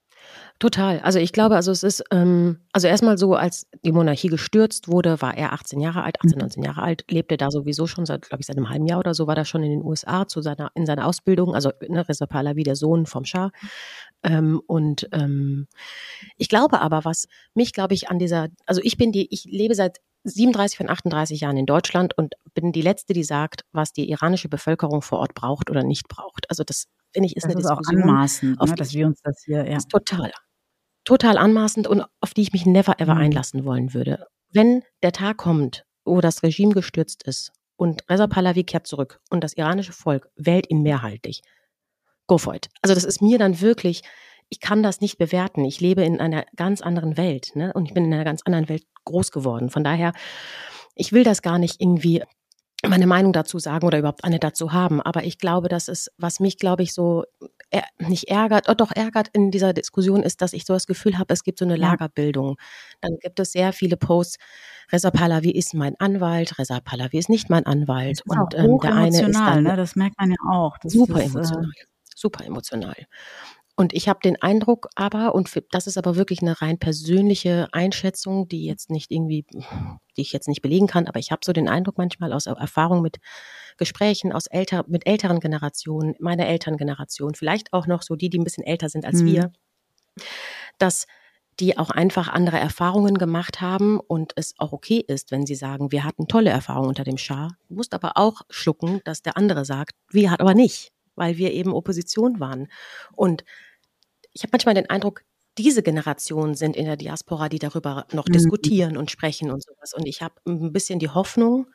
[0.59, 1.01] Total.
[1.01, 5.21] Also ich glaube, also es ist, ähm, also erstmal so, als die Monarchie gestürzt wurde,
[5.21, 6.67] war er 18 Jahre alt, 18, 19 mhm.
[6.67, 9.27] Jahre alt, lebte da sowieso schon seit, glaube ich, seit einem halben Jahr oder so,
[9.27, 12.63] war da schon in den USA zu seiner, in seiner Ausbildung, also ne, Reza Pahlavi,
[12.63, 13.51] der Sohn vom Schah.
[14.23, 15.67] Ähm, und ähm,
[16.39, 19.75] ich glaube aber, was mich, glaube ich, an dieser, also ich bin die, ich lebe
[19.75, 24.09] seit 37 von 38 Jahren in Deutschland und bin die Letzte, die sagt, was die
[24.09, 26.49] iranische Bevölkerung vor Ort braucht oder nicht braucht.
[26.49, 29.21] Also das finde ich ist das eine ist Diskussion, auch anmaßend, ne, dass wir uns
[29.23, 29.77] das hier ja.
[29.77, 30.33] ist total
[31.07, 33.23] total anmaßend und auf die ich mich never ever mhm.
[33.23, 34.27] einlassen wollen würde.
[34.53, 39.43] Wenn der Tag kommt, wo das Regime gestürzt ist und Reza Pahlavi kehrt zurück und
[39.43, 41.43] das iranische Volk wählt ihn mehrheitlich,
[42.27, 42.69] go for it.
[42.83, 44.03] Also das ist mir dann wirklich,
[44.49, 45.65] ich kann das nicht bewerten.
[45.65, 47.73] Ich lebe in einer ganz anderen Welt ne?
[47.73, 49.71] und ich bin in einer ganz anderen Welt groß geworden.
[49.71, 50.13] Von daher,
[50.95, 52.23] ich will das gar nicht irgendwie
[52.89, 55.01] meine Meinung dazu sagen oder überhaupt eine dazu haben.
[55.01, 57.25] Aber ich glaube, dass es, was mich, glaube ich, so
[57.71, 61.19] er, nicht ärgert, oh doch ärgert in dieser Diskussion ist, dass ich so das Gefühl
[61.19, 62.57] habe, es gibt so eine Lagerbildung.
[63.01, 64.39] Dann gibt es sehr viele Posts,
[64.93, 68.23] Reza Pahlavi ist mein Anwalt, Reza Pahlavi ist nicht mein Anwalt.
[68.27, 69.77] Und ähm, der eine ist dann, ne?
[69.77, 70.79] das merkt man ja auch.
[70.79, 71.71] Das super ist, äh, emotional.
[71.71, 73.07] Äh, super emotional.
[73.79, 78.49] Und ich habe den Eindruck aber, und das ist aber wirklich eine rein persönliche Einschätzung,
[78.49, 79.45] die jetzt nicht irgendwie,
[80.17, 83.03] die ich jetzt nicht belegen kann, aber ich habe so den Eindruck manchmal aus Erfahrung
[83.03, 83.19] mit
[83.77, 88.45] Gesprächen aus älter, mit älteren Generationen, meiner Elterngeneration, vielleicht auch noch so die, die ein
[88.45, 89.27] bisschen älter sind als mhm.
[89.27, 89.53] wir,
[90.79, 91.07] dass
[91.61, 95.93] die auch einfach andere Erfahrungen gemacht haben und es auch okay ist, wenn sie sagen,
[95.93, 97.57] wir hatten tolle Erfahrungen unter dem Schah.
[97.69, 101.53] Du musst aber auch schlucken, dass der andere sagt, wir hat aber nicht, weil wir
[101.53, 102.69] eben Opposition waren.
[103.13, 103.45] Und
[104.37, 105.23] ich habe manchmal den Eindruck,
[105.57, 108.33] diese Generationen sind in der Diaspora, die darüber noch mhm.
[108.33, 109.95] diskutieren und sprechen und sowas.
[109.95, 111.67] Und ich habe ein bisschen die Hoffnung,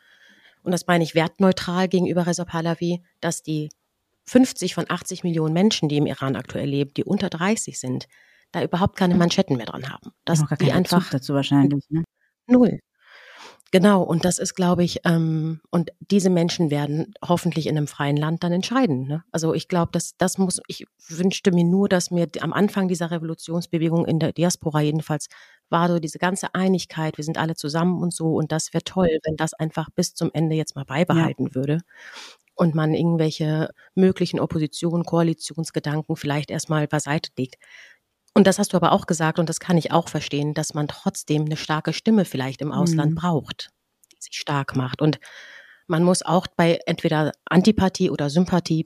[0.62, 3.70] und das meine ich wertneutral gegenüber Reza Pahlavi, dass die
[4.26, 8.08] 50 von 80 Millionen Menschen, die im Iran aktuell leben, die unter 30 sind,
[8.52, 10.12] da überhaupt keine Manschetten mehr dran haben.
[10.24, 12.04] Dass die einfach dazu wahrscheinlich, ne?
[12.46, 12.80] Null.
[13.74, 18.18] Genau, und das ist, glaube ich, ähm, und diese Menschen werden hoffentlich in einem freien
[18.18, 19.08] Land dann entscheiden.
[19.08, 19.24] Ne?
[19.32, 23.12] Also ich glaube, dass das muss, ich wünschte mir nur, dass mir am Anfang dieser
[23.12, 25.28] Revolutionsbewegung in der Diaspora jedenfalls
[25.70, 29.08] war so diese ganze Einigkeit, wir sind alle zusammen und so, und das wäre toll,
[29.24, 31.56] wenn das einfach bis zum Ende jetzt mal beibehalten ja.
[31.56, 31.78] würde
[32.56, 37.56] und man irgendwelche möglichen Opposition, Koalitionsgedanken vielleicht erstmal beiseite legt.
[38.34, 40.88] Und das hast du aber auch gesagt, und das kann ich auch verstehen, dass man
[40.88, 43.16] trotzdem eine starke Stimme vielleicht im Ausland mhm.
[43.16, 43.70] braucht,
[44.12, 45.02] die sich stark macht.
[45.02, 45.20] Und
[45.88, 48.86] man muss auch bei entweder Antipathie oder Sympathie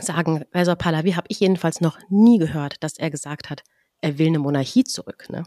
[0.00, 3.62] sagen, Reza Pahlavi habe ich jedenfalls noch nie gehört, dass er gesagt hat,
[4.00, 5.26] er will eine Monarchie zurück.
[5.28, 5.44] Ne?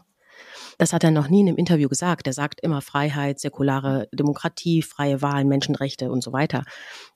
[0.78, 2.26] Das hat er noch nie in einem Interview gesagt.
[2.26, 6.64] Er sagt immer Freiheit, säkulare Demokratie, freie Wahlen, Menschenrechte und so weiter.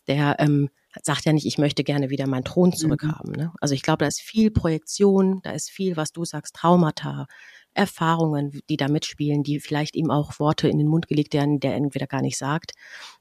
[0.07, 0.70] Der ähm,
[1.02, 2.76] sagt ja nicht, ich möchte gerne wieder meinen Thron mhm.
[2.76, 3.33] zurückhaben.
[3.33, 3.52] Ne?
[3.61, 7.26] Also ich glaube, da ist viel Projektion, da ist viel, was du sagst, Traumata,
[7.74, 11.74] Erfahrungen, die da mitspielen, die vielleicht ihm auch Worte in den Mund gelegt werden, der
[11.74, 12.72] entweder gar nicht sagt.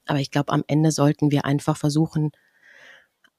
[0.05, 2.31] Aber ich glaube, am Ende sollten wir einfach versuchen,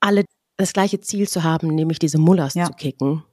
[0.00, 0.24] alle
[0.56, 2.66] das gleiche Ziel zu haben, nämlich diese Mullers ja.
[2.66, 3.24] zu kicken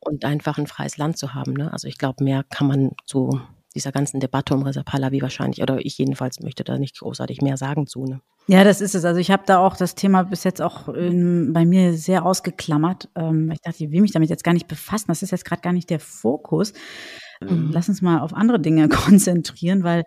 [0.00, 1.52] und einfach ein freies Land zu haben.
[1.52, 1.72] Ne?
[1.72, 3.40] Also ich glaube, mehr kann man zu
[3.78, 7.56] dieser ganzen Debatte um Reza Pahlavi wahrscheinlich, oder ich jedenfalls möchte da nicht großartig mehr
[7.56, 8.04] sagen zu.
[8.04, 8.20] Ne?
[8.48, 9.04] Ja, das ist es.
[9.04, 13.08] Also ich habe da auch das Thema bis jetzt auch in, bei mir sehr ausgeklammert.
[13.14, 15.06] Ähm, ich dachte, ich will mich damit jetzt gar nicht befassen.
[15.08, 16.72] Das ist jetzt gerade gar nicht der Fokus.
[17.40, 17.70] Mhm.
[17.72, 20.04] Lass uns mal auf andere Dinge konzentrieren, weil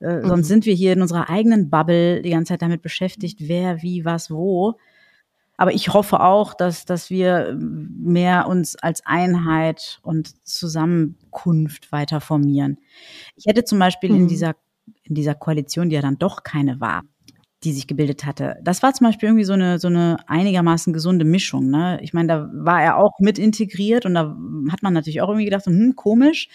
[0.00, 0.26] äh, mhm.
[0.26, 4.04] sonst sind wir hier in unserer eigenen Bubble die ganze Zeit damit beschäftigt, wer, wie,
[4.04, 4.74] was, wo.
[5.56, 12.78] Aber ich hoffe auch, dass, dass wir mehr uns als Einheit und Zusammenkunft weiter formieren.
[13.36, 14.16] Ich hätte zum Beispiel mhm.
[14.16, 14.56] in dieser,
[15.04, 17.02] in dieser Koalition, die ja dann doch keine war,
[17.62, 18.56] die sich gebildet hatte.
[18.62, 21.70] Das war zum Beispiel irgendwie so eine, so eine einigermaßen gesunde Mischung.
[21.70, 22.00] Ne?
[22.02, 24.36] Ich meine, da war er auch mit integriert und da
[24.70, 26.48] hat man natürlich auch irgendwie gedacht, hm, komisch.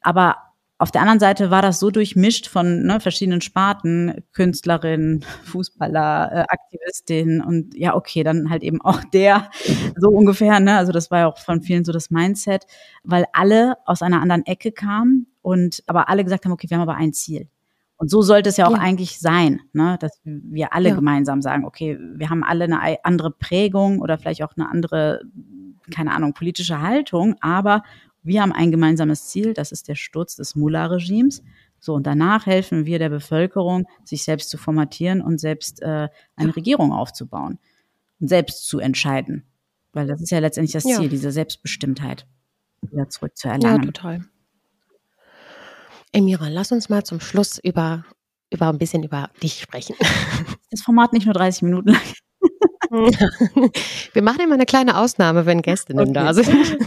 [0.00, 0.36] Aber
[0.80, 6.44] auf der anderen Seite war das so durchmischt von ne, verschiedenen Sparten, Künstlerin, Fußballer, äh,
[6.48, 9.50] Aktivistin und ja, okay, dann halt eben auch der,
[9.96, 10.76] so ungefähr, ne?
[10.76, 12.64] Also das war ja auch von vielen so das Mindset,
[13.02, 16.88] weil alle aus einer anderen Ecke kamen und aber alle gesagt haben, okay, wir haben
[16.88, 17.48] aber ein Ziel.
[17.96, 18.78] Und so sollte es ja auch ja.
[18.78, 19.96] eigentlich sein, ne?
[19.98, 20.94] dass wir alle ja.
[20.94, 25.22] gemeinsam sagen, okay, wir haben alle eine andere Prägung oder vielleicht auch eine andere,
[25.92, 27.82] keine Ahnung, politische Haltung, aber
[28.28, 31.42] wir haben ein gemeinsames Ziel, das ist der Sturz des Mullah-Regimes.
[31.80, 36.56] So, und danach helfen wir der Bevölkerung, sich selbst zu formatieren und selbst äh, eine
[36.56, 37.58] Regierung aufzubauen
[38.20, 39.44] und selbst zu entscheiden.
[39.92, 42.26] Weil das ist ja letztendlich das Ziel, diese Selbstbestimmtheit
[42.82, 43.82] wieder zurückzuerlangen.
[43.82, 44.24] Ja, total.
[46.12, 48.04] Emira, lass uns mal zum Schluss über,
[48.50, 49.96] über ein bisschen über dich sprechen.
[50.70, 52.02] Das Format nicht nur 30 Minuten lang.
[54.12, 56.12] Wir machen immer eine kleine Ausnahme, wenn Gästinnen okay.
[56.12, 56.48] da sind.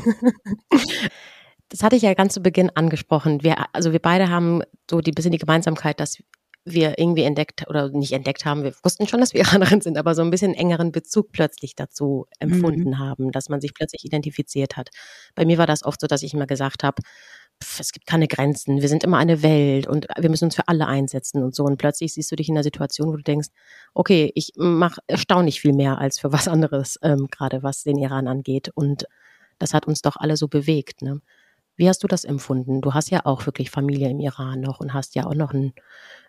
[1.71, 3.43] Das hatte ich ja ganz zu Beginn angesprochen.
[3.43, 6.17] Wir, also wir beide haben so die bisschen die Gemeinsamkeit, dass
[6.65, 10.13] wir irgendwie entdeckt oder nicht entdeckt haben, wir wussten schon, dass wir Iranerin sind, aber
[10.13, 12.99] so ein bisschen engeren Bezug plötzlich dazu empfunden mhm.
[12.99, 14.89] haben, dass man sich plötzlich identifiziert hat.
[15.33, 17.01] Bei mir war das oft so, dass ich immer gesagt habe,
[17.79, 20.87] es gibt keine Grenzen, wir sind immer eine Welt und wir müssen uns für alle
[20.87, 21.63] einsetzen und so.
[21.63, 23.49] Und plötzlich siehst du dich in einer Situation, wo du denkst,
[23.93, 28.27] okay, ich mache erstaunlich viel mehr als für was anderes, ähm, gerade was den Iran
[28.27, 28.71] angeht.
[28.73, 29.05] Und
[29.59, 31.03] das hat uns doch alle so bewegt.
[31.03, 31.21] Ne?
[31.75, 32.81] Wie hast du das empfunden?
[32.81, 35.73] Du hast ja auch wirklich Familie im Iran noch und hast ja auch noch einen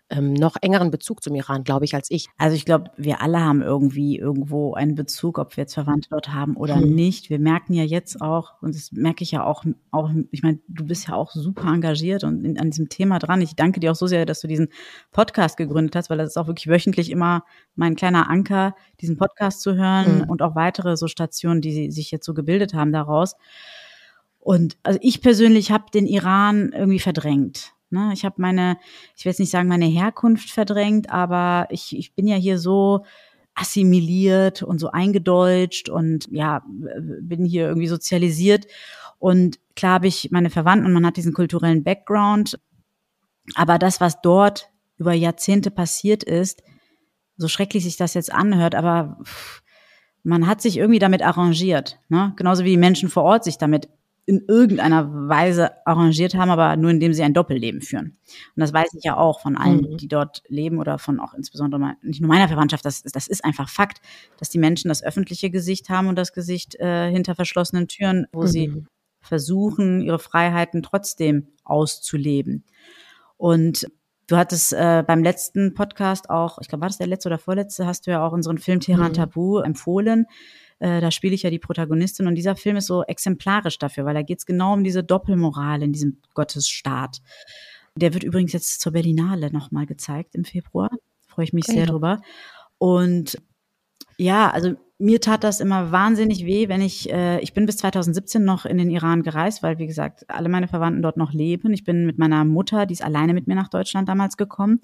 [0.09, 2.27] ähm, noch engeren Bezug zum Iran, glaube ich, als ich.
[2.37, 6.29] Also ich glaube, wir alle haben irgendwie irgendwo einen Bezug, ob wir jetzt Verwandte dort
[6.29, 6.93] haben oder hm.
[6.93, 7.29] nicht.
[7.29, 10.85] Wir merken ja jetzt auch, und das merke ich ja auch, auch ich meine, du
[10.85, 13.41] bist ja auch super engagiert und in, an diesem Thema dran.
[13.41, 14.69] Ich danke dir auch so sehr, dass du diesen
[15.11, 17.43] Podcast gegründet hast, weil das ist auch wirklich wöchentlich immer
[17.75, 20.29] mein kleiner Anker, diesen Podcast zu hören hm.
[20.29, 23.35] und auch weitere so Stationen, die sich jetzt so gebildet haben daraus.
[24.43, 27.71] Und also ich persönlich habe den Iran irgendwie verdrängt.
[27.89, 28.11] Ne?
[28.13, 28.77] Ich habe meine,
[29.15, 33.05] ich will jetzt nicht sagen, meine Herkunft verdrängt, aber ich, ich bin ja hier so
[33.55, 38.65] assimiliert und so eingedeutscht und ja, bin hier irgendwie sozialisiert.
[39.17, 42.59] Und klar habe ich meine Verwandten und man hat diesen kulturellen Background.
[43.55, 46.63] Aber das, was dort über Jahrzehnte passiert ist,
[47.37, 49.19] so schrecklich sich das jetzt anhört, aber
[50.23, 51.99] man hat sich irgendwie damit arrangiert.
[52.09, 52.33] Ne?
[52.35, 53.87] Genauso wie die Menschen vor Ort sich damit
[54.25, 58.17] in irgendeiner Weise arrangiert haben, aber nur indem sie ein Doppelleben führen.
[58.55, 59.97] Und das weiß ich ja auch von allen, mhm.
[59.97, 63.43] die dort leben oder von auch insbesondere mal, nicht nur meiner Verwandtschaft, das, das ist
[63.43, 64.01] einfach Fakt,
[64.37, 68.43] dass die Menschen das öffentliche Gesicht haben und das Gesicht äh, hinter verschlossenen Türen, wo
[68.43, 68.47] mhm.
[68.47, 68.83] sie
[69.19, 72.63] versuchen, ihre Freiheiten trotzdem auszuleben.
[73.35, 73.87] Und
[74.27, 77.85] du hattest äh, beim letzten Podcast auch, ich glaube, war das der letzte oder vorletzte,
[77.85, 79.15] hast du ja auch unseren Film Teheran mhm.
[79.15, 80.27] Tabu empfohlen.
[80.79, 84.13] Äh, da spiele ich ja die Protagonistin und dieser Film ist so exemplarisch dafür, weil
[84.13, 87.21] da geht es genau um diese Doppelmoral in diesem Gottesstaat.
[87.95, 90.89] Der wird übrigens jetzt zur Berlinale nochmal gezeigt im Februar.
[91.27, 92.21] Freue ich mich sehr drüber.
[92.77, 93.37] Und
[94.17, 98.43] ja, also mir tat das immer wahnsinnig weh, wenn ich, äh, ich bin bis 2017
[98.43, 101.73] noch in den Iran gereist, weil, wie gesagt, alle meine Verwandten dort noch leben.
[101.73, 104.81] Ich bin mit meiner Mutter, die ist alleine mit mir nach Deutschland damals gekommen.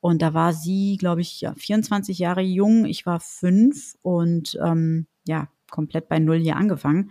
[0.00, 2.84] Und da war sie, glaube ich, ja, 24 Jahre jung.
[2.84, 7.10] Ich war fünf und ähm, ja, komplett bei Null hier angefangen.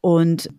[0.00, 0.50] Und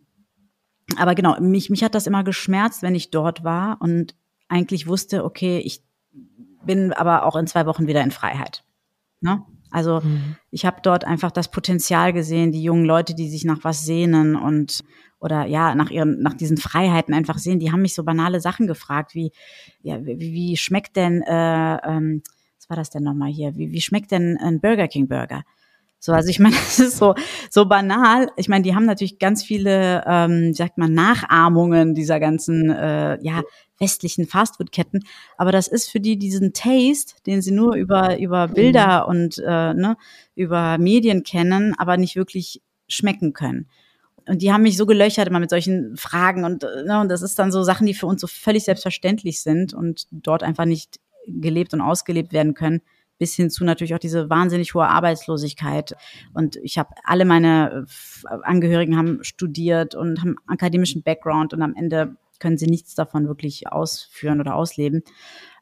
[0.98, 4.16] aber genau, mich, mich hat das immer geschmerzt, wenn ich dort war und
[4.50, 5.84] eigentlich wusste, okay, ich
[6.66, 8.64] bin aber auch in zwei Wochen wieder in Freiheit.
[9.22, 9.44] Ne?
[9.72, 10.36] Also mhm.
[10.50, 14.36] ich habe dort einfach das Potenzial gesehen, die jungen Leute, die sich nach was sehnen
[14.36, 14.84] und
[15.20, 17.60] oder ja nach ihren nach diesen Freiheiten einfach sehen.
[17.60, 19.32] Die haben mich so banale Sachen gefragt, wie
[19.82, 22.22] ja wie, wie schmeckt denn äh, ähm,
[22.58, 23.56] was war das denn nochmal hier?
[23.56, 25.44] Wie, wie schmeckt denn ein Burger King Burger?
[26.04, 27.16] So, also ich meine, das ist so,
[27.50, 28.30] so banal.
[28.36, 33.44] Ich meine, die haben natürlich ganz viele, ähm, sagt man, Nachahmungen dieser ganzen, äh, ja,
[33.80, 35.04] westlichen Fastfood-Ketten.
[35.38, 39.10] Aber das ist für die diesen Taste, den sie nur über, über Bilder mhm.
[39.10, 39.96] und äh, ne,
[40.36, 43.68] über Medien kennen, aber nicht wirklich schmecken können.
[44.28, 47.22] Und die haben mich so gelöchert immer mit solchen Fragen und, äh, ne, und das
[47.22, 51.00] ist dann so Sachen, die für uns so völlig selbstverständlich sind und dort einfach nicht
[51.28, 52.82] gelebt und ausgelebt werden können
[53.22, 55.96] bis hin zu natürlich auch diese wahnsinnig hohe Arbeitslosigkeit.
[56.34, 57.86] Und ich habe alle meine
[58.26, 63.28] äh, Angehörigen haben studiert und haben akademischen Background und am Ende können sie nichts davon
[63.28, 65.04] wirklich ausführen oder ausleben.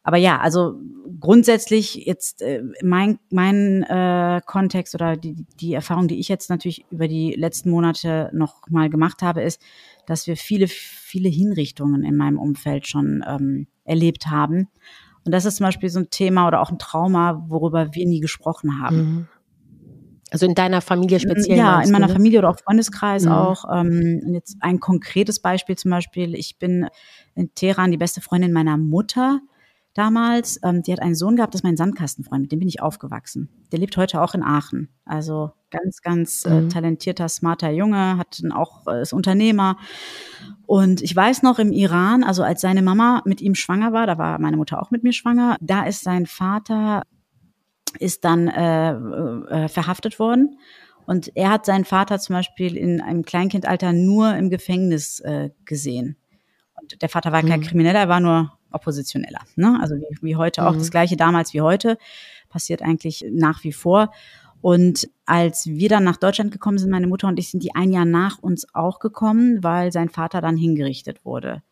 [0.03, 0.79] Aber ja, also
[1.19, 6.85] grundsätzlich jetzt äh, mein, mein äh, Kontext oder die, die Erfahrung, die ich jetzt natürlich
[6.91, 9.61] über die letzten Monate noch mal gemacht habe, ist,
[10.05, 14.69] dass wir viele, viele Hinrichtungen in meinem Umfeld schon ähm, erlebt haben.
[15.25, 18.19] Und das ist zum Beispiel so ein Thema oder auch ein Trauma, worüber wir nie
[18.19, 18.97] gesprochen haben.
[18.97, 19.27] Mhm.
[20.31, 21.57] Also in deiner Familie speziell?
[21.57, 23.31] Ja, in meiner du, Familie oder auch Freundeskreis mhm.
[23.31, 23.65] auch.
[23.73, 26.35] Ähm, jetzt ein konkretes Beispiel zum Beispiel.
[26.35, 26.87] Ich bin
[27.35, 29.39] in Teheran die beste Freundin meiner Mutter.
[29.99, 30.59] Damals.
[30.63, 33.49] Ähm, die hat einen Sohn gehabt, das ist mein Sandkastenfreund, mit dem bin ich aufgewachsen.
[33.71, 34.89] Der lebt heute auch in Aachen.
[35.05, 36.69] Also ganz, ganz äh, mhm.
[36.69, 39.77] talentierter, smarter Junge, hat auch äh, ist Unternehmer.
[40.65, 44.17] Und ich weiß noch im Iran, also als seine Mama mit ihm schwanger war, da
[44.17, 47.03] war meine Mutter auch mit mir schwanger, da ist sein Vater
[47.97, 50.59] ist dann äh, äh, verhaftet worden.
[51.05, 56.17] Und er hat seinen Vater zum Beispiel in einem Kleinkindalter nur im Gefängnis äh, gesehen.
[56.79, 57.63] Und der Vater war kein mhm.
[57.63, 59.41] Krimineller, er war nur Oppositioneller.
[59.55, 59.77] Ne?
[59.81, 60.67] Also wie, wie heute mhm.
[60.67, 61.97] auch das gleiche damals wie heute
[62.49, 64.11] passiert eigentlich nach wie vor.
[64.61, 67.91] Und als wir dann nach Deutschland gekommen sind, meine Mutter und ich, sind die ein
[67.91, 71.63] Jahr nach uns auch gekommen, weil sein Vater dann hingerichtet wurde.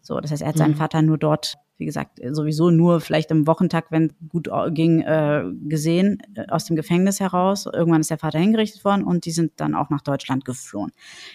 [0.00, 0.78] So, das heißt, er hat seinen mhm.
[0.78, 6.22] Vater nur dort, wie gesagt, sowieso nur vielleicht im Wochentag, wenn gut ging, äh, gesehen
[6.34, 7.66] äh, aus dem Gefängnis heraus.
[7.66, 10.92] Irgendwann ist der Vater hingerichtet worden und die sind dann auch nach Deutschland geflohen.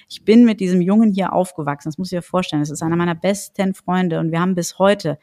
[0.08, 1.89] Ich bin mit diesem Jungen hier aufgewachsen.
[1.89, 2.62] Das muss ich dir vorstellen.
[2.62, 5.17] Das ist einer meiner besten Freunde und wir haben bis heute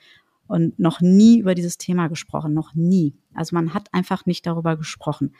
[0.46, 3.14] und noch nie über dieses Thema gesprochen, noch nie.
[3.34, 5.34] Also man hat einfach nicht darüber gesprochen.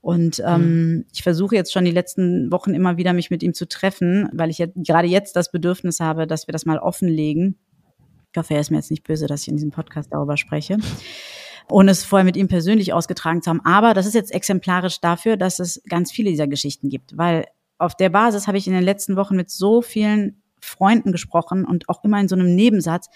[0.00, 1.04] Und ähm, mhm.
[1.12, 4.50] ich versuche jetzt schon die letzten Wochen immer wieder mich mit ihm zu treffen, weil
[4.50, 7.56] ich jetzt, gerade jetzt das Bedürfnis habe, dass wir das mal offenlegen.
[8.36, 10.76] Ich hoffe, er ist mir jetzt nicht böse, dass ich in diesem Podcast darüber spreche
[11.70, 13.64] ohne es vorher mit ihm persönlich ausgetragen zu haben.
[13.64, 17.46] Aber das ist jetzt exemplarisch dafür, dass es ganz viele dieser Geschichten gibt, weil
[17.78, 21.88] auf der Basis habe ich in den letzten Wochen mit so vielen Freunden gesprochen und
[21.88, 23.08] auch immer in so einem Nebensatz,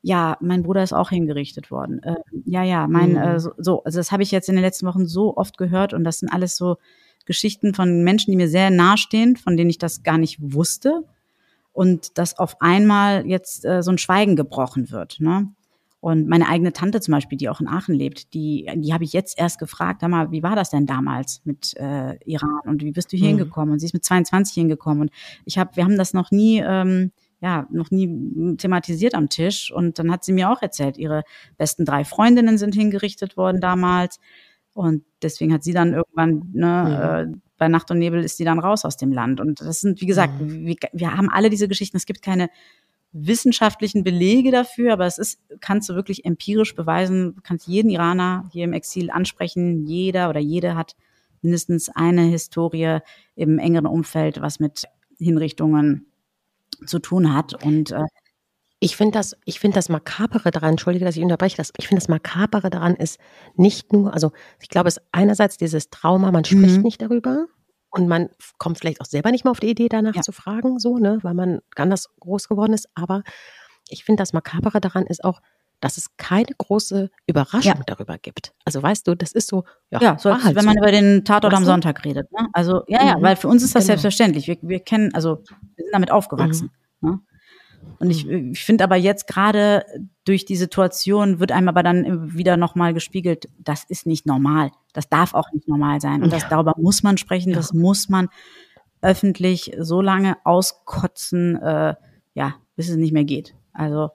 [0.00, 2.02] ja, mein Bruder ist auch hingerichtet worden.
[2.02, 3.18] Äh, ja, ja, mein, mhm.
[3.18, 5.92] äh, so, so, also das habe ich jetzt in den letzten Wochen so oft gehört
[5.92, 6.78] und das sind alles so
[7.26, 11.04] Geschichten von Menschen, die mir sehr nahestehen, von denen ich das gar nicht wusste
[11.72, 15.20] und dass auf einmal jetzt äh, so ein Schweigen gebrochen wird.
[15.20, 15.52] Ne?
[16.00, 19.12] Und meine eigene Tante zum Beispiel, die auch in Aachen lebt, die, die habe ich
[19.12, 23.12] jetzt erst gefragt, mal, wie war das denn damals mit äh, Iran und wie bist
[23.12, 23.38] du hier mhm.
[23.38, 23.72] hingekommen?
[23.72, 25.02] Und sie ist mit 22 hingekommen.
[25.02, 25.10] Und
[25.44, 29.72] ich habe, wir haben das noch nie ähm, ja, noch nie thematisiert am Tisch.
[29.72, 31.24] Und dann hat sie mir auch erzählt, ihre
[31.58, 34.20] besten drei Freundinnen sind hingerichtet worden damals.
[34.74, 37.32] Und deswegen hat sie dann irgendwann, ne, mhm.
[37.34, 39.40] äh, bei Nacht und Nebel ist sie dann raus aus dem Land.
[39.40, 40.66] Und das sind, wie gesagt, mhm.
[40.66, 41.96] wir, wir haben alle diese Geschichten.
[41.96, 42.50] Es gibt keine
[43.12, 48.64] wissenschaftlichen Belege dafür, aber es ist, kannst du wirklich empirisch beweisen, kannst jeden Iraner hier
[48.64, 49.86] im Exil ansprechen.
[49.86, 50.96] Jeder oder jede hat
[51.40, 52.98] mindestens eine Historie
[53.36, 54.86] im engeren Umfeld, was mit
[55.18, 56.06] Hinrichtungen
[56.84, 57.64] zu tun hat.
[57.64, 58.02] Und äh,
[58.82, 62.00] ich finde das, ich finde das Makabere daran, entschuldige, dass ich unterbreche, das, ich finde
[62.00, 63.20] das Makabere daran ist
[63.54, 66.82] nicht nur, also ich glaube, es ist einerseits dieses Trauma, man spricht mhm.
[66.82, 67.46] nicht darüber
[67.90, 70.22] und man kommt vielleicht auch selber nicht mehr auf die Idee, danach ja.
[70.22, 72.88] zu fragen, so, ne, weil man ganz groß geworden ist.
[72.96, 73.22] Aber
[73.88, 75.40] ich finde das Makabere daran ist auch,
[75.78, 77.84] dass es keine große Überraschung ja.
[77.86, 78.52] darüber gibt.
[78.64, 80.68] Also weißt du, das ist so, ja, ja so als, halt wenn so.
[80.70, 82.32] man über den Tatort am Sonntag redet.
[82.32, 82.48] Ne?
[82.52, 83.22] Also ja, ja, mhm.
[83.22, 83.92] weil für uns ist das genau.
[83.92, 84.48] selbstverständlich.
[84.48, 85.44] Wir, wir kennen, also
[85.76, 86.72] wir sind damit aufgewachsen.
[87.00, 87.10] Mhm.
[87.10, 87.20] Ne?
[87.98, 89.84] Und ich, ich finde aber jetzt gerade
[90.24, 94.70] durch die Situation wird einem aber dann wieder nochmal gespiegelt, das ist nicht normal.
[94.92, 96.22] Das darf auch nicht normal sein.
[96.22, 98.28] Und das, darüber muss man sprechen, das muss man
[99.00, 101.94] öffentlich so lange auskotzen, äh,
[102.34, 103.54] ja, bis es nicht mehr geht.
[103.72, 104.10] Also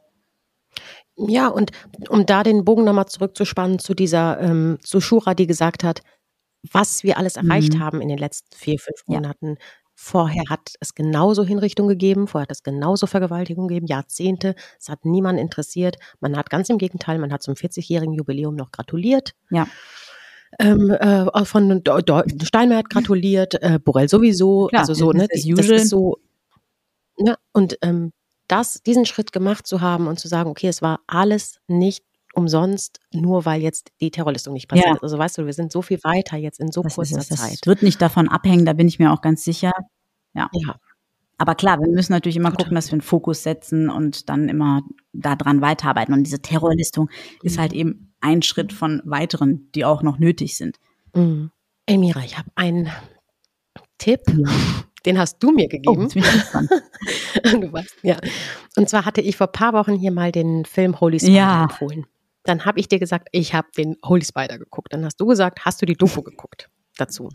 [1.16, 1.72] ja, und
[2.10, 6.02] um da den Bogen nochmal zurückzuspannen zu dieser, ähm, zu Shura, die gesagt hat,
[6.72, 7.80] was wir alles erreicht mhm.
[7.80, 9.58] haben in den letzten vier, fünf Monaten.
[10.00, 14.54] Vorher hat es genauso Hinrichtung gegeben, vorher hat es genauso Vergewaltigung gegeben, Jahrzehnte.
[14.80, 15.98] Es hat niemanden interessiert.
[16.20, 19.34] Man hat ganz im Gegenteil, man hat zum 40-jährigen Jubiläum noch gratuliert.
[19.50, 19.68] Ja.
[20.60, 21.82] Ähm, äh, von
[22.44, 24.68] Steinmeier hat gratuliert, äh, Borrell sowieso.
[24.68, 25.28] Klar, also so, ne?
[25.32, 26.20] Das, das ist so.
[27.18, 27.36] Ne?
[27.52, 28.14] Und ähm,
[28.48, 33.00] das, diesen Schritt gemacht zu haben und zu sagen, okay, es war alles nicht umsonst,
[33.14, 34.96] nur weil jetzt die Terrorlistung nicht passiert ja.
[34.96, 35.04] ist.
[35.04, 37.40] Also weißt du, wir sind so viel weiter jetzt in so das kurzer ist, das
[37.40, 37.60] Zeit.
[37.62, 39.72] Das wird nicht davon abhängen, da bin ich mir auch ganz sicher.
[40.34, 40.50] Ja.
[40.54, 40.76] ja.
[41.38, 42.66] Aber klar, wir müssen natürlich immer Total.
[42.66, 44.82] gucken, dass wir einen Fokus setzen und dann immer
[45.14, 46.14] daran weiterarbeiten.
[46.14, 47.40] Und diese Terrorlistung mhm.
[47.44, 50.78] ist halt eben ein Schritt von weiteren, die auch noch nötig sind.
[51.14, 51.52] Mhm.
[51.86, 52.90] Elmira, ich habe einen
[53.98, 54.22] Tipp.
[54.28, 54.50] Ja.
[55.06, 56.08] Den hast du mir gegeben.
[56.08, 56.08] Oh,
[57.44, 58.18] du weißt, ja.
[58.76, 61.64] Und zwar hatte ich vor ein paar Wochen hier mal den Film Holy Spider ja.
[61.64, 62.06] empfohlen.
[62.48, 64.94] Dann habe ich dir gesagt, ich habe den Holy Spider geguckt.
[64.94, 67.30] Dann hast du gesagt, hast du die Doku geguckt dazu?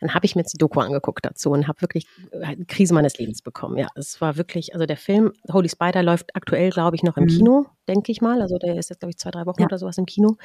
[0.00, 2.94] Dann habe ich mir jetzt die Doku angeguckt dazu und habe wirklich eine äh, Krise
[2.94, 3.76] meines Lebens bekommen.
[3.76, 7.24] Ja, es war wirklich, also der Film Holy Spider läuft aktuell, glaube ich, noch im
[7.24, 7.28] mhm.
[7.28, 8.40] Kino, denke ich mal.
[8.40, 9.66] Also der ist jetzt, glaube ich, zwei, drei Wochen ja.
[9.66, 10.36] oder sowas im Kino.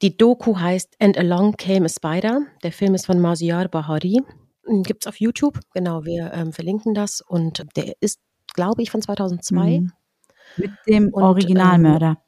[0.00, 2.42] Die Doku heißt And Along Came a Spider.
[2.62, 4.20] Der Film ist von Maziar Bahari.
[4.64, 7.20] Hm, Gibt es auf YouTube, genau, wir ähm, verlinken das.
[7.20, 8.20] Und der ist,
[8.54, 9.80] glaube ich, von 2002.
[9.80, 9.92] Mhm.
[10.56, 12.10] Mit dem und, Originalmörder.
[12.10, 12.27] Ähm,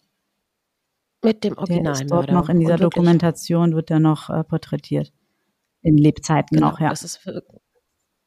[1.23, 2.07] mit dem Originalmörder.
[2.07, 5.13] Dort noch in dieser wirklich, Dokumentation wird er noch äh, porträtiert.
[5.83, 6.91] In Lebzeiten genau, noch, ja.
[6.91, 7.27] Das ist,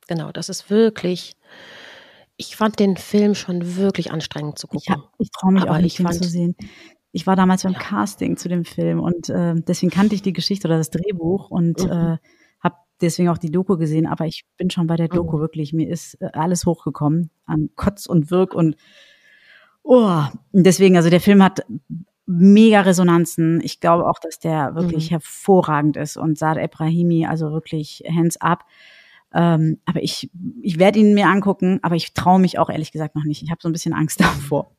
[0.07, 1.33] genau, das ist wirklich
[2.35, 4.95] Ich fand den Film schon wirklich anstrengend zu gucken.
[5.19, 6.55] Ich, ich traue mich Aber auch nicht, ihn zu sehen.
[7.11, 7.79] Ich war damals beim ja.
[7.79, 11.83] Casting zu dem Film und äh, deswegen kannte ich die Geschichte oder das Drehbuch und
[11.83, 11.91] mhm.
[11.91, 12.17] äh,
[12.59, 14.07] habe deswegen auch die Doku gesehen.
[14.07, 15.41] Aber ich bin schon bei der Doku mhm.
[15.41, 15.73] wirklich.
[15.73, 18.77] Mir ist äh, alles hochgekommen an Kotz und Wirk und
[19.83, 21.63] oh, deswegen, also der Film hat
[22.25, 23.61] mega Resonanzen.
[23.63, 25.15] Ich glaube auch, dass der wirklich mhm.
[25.15, 28.65] hervorragend ist und Saad Ebrahimi, also wirklich hands up.
[29.33, 30.29] Ähm, aber ich,
[30.61, 33.41] ich werde ihn mir angucken, aber ich traue mich auch ehrlich gesagt noch nicht.
[33.41, 34.75] Ich habe so ein bisschen Angst davor.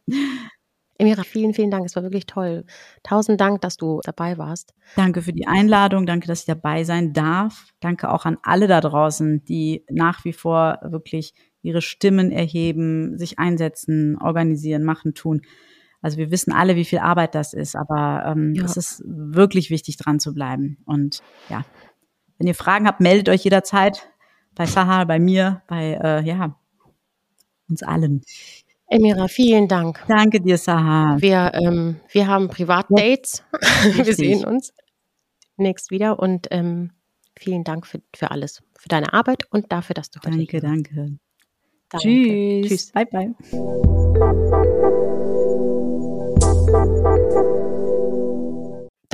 [0.97, 1.85] Emira, vielen, vielen Dank.
[1.85, 2.65] Es war wirklich toll.
[3.03, 4.75] Tausend Dank, dass du dabei warst.
[4.95, 6.07] Danke für die Einladung.
[6.07, 7.73] Danke, dass ich dabei sein darf.
[7.81, 13.41] Danke auch an alle da draußen, die nach wie vor wirklich ihre Stimmen erheben, sich
[13.41, 15.43] einsetzen, organisieren, machen, tun.
[16.05, 18.65] Also wir wissen alle, wie viel Arbeit das ist, aber ähm, ja.
[18.65, 20.77] es ist wirklich wichtig, dran zu bleiben.
[20.85, 21.65] Und ja,
[22.37, 24.11] wenn ihr Fragen habt, meldet euch jederzeit
[24.55, 26.57] bei Sahar, bei mir, bei äh, ja
[27.71, 28.21] uns allen.
[28.87, 30.05] Emira, vielen Dank.
[30.07, 31.23] Danke dir, Sahar.
[31.23, 33.43] Wir, ähm, wir haben Privatdates.
[33.97, 34.75] Ja, wir sehen uns
[35.57, 36.91] nächst wieder und ähm,
[37.35, 41.17] vielen Dank für, für alles, für deine Arbeit und dafür, dass du heute Danke, danke.
[41.89, 42.07] danke.
[42.07, 42.69] Tschüss.
[42.69, 42.93] Tschüss.
[42.93, 43.35] Bye, bye.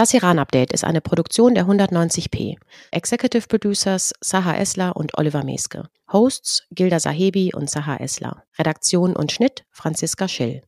[0.01, 2.57] Das Iran-Update ist eine Produktion der 190p.
[2.91, 5.91] Executive Producers Saha Esler und Oliver Meske.
[6.11, 8.45] Hosts Gilda Sahebi und Saha Esler.
[8.59, 10.63] Redaktion und Schnitt Franziska Schill.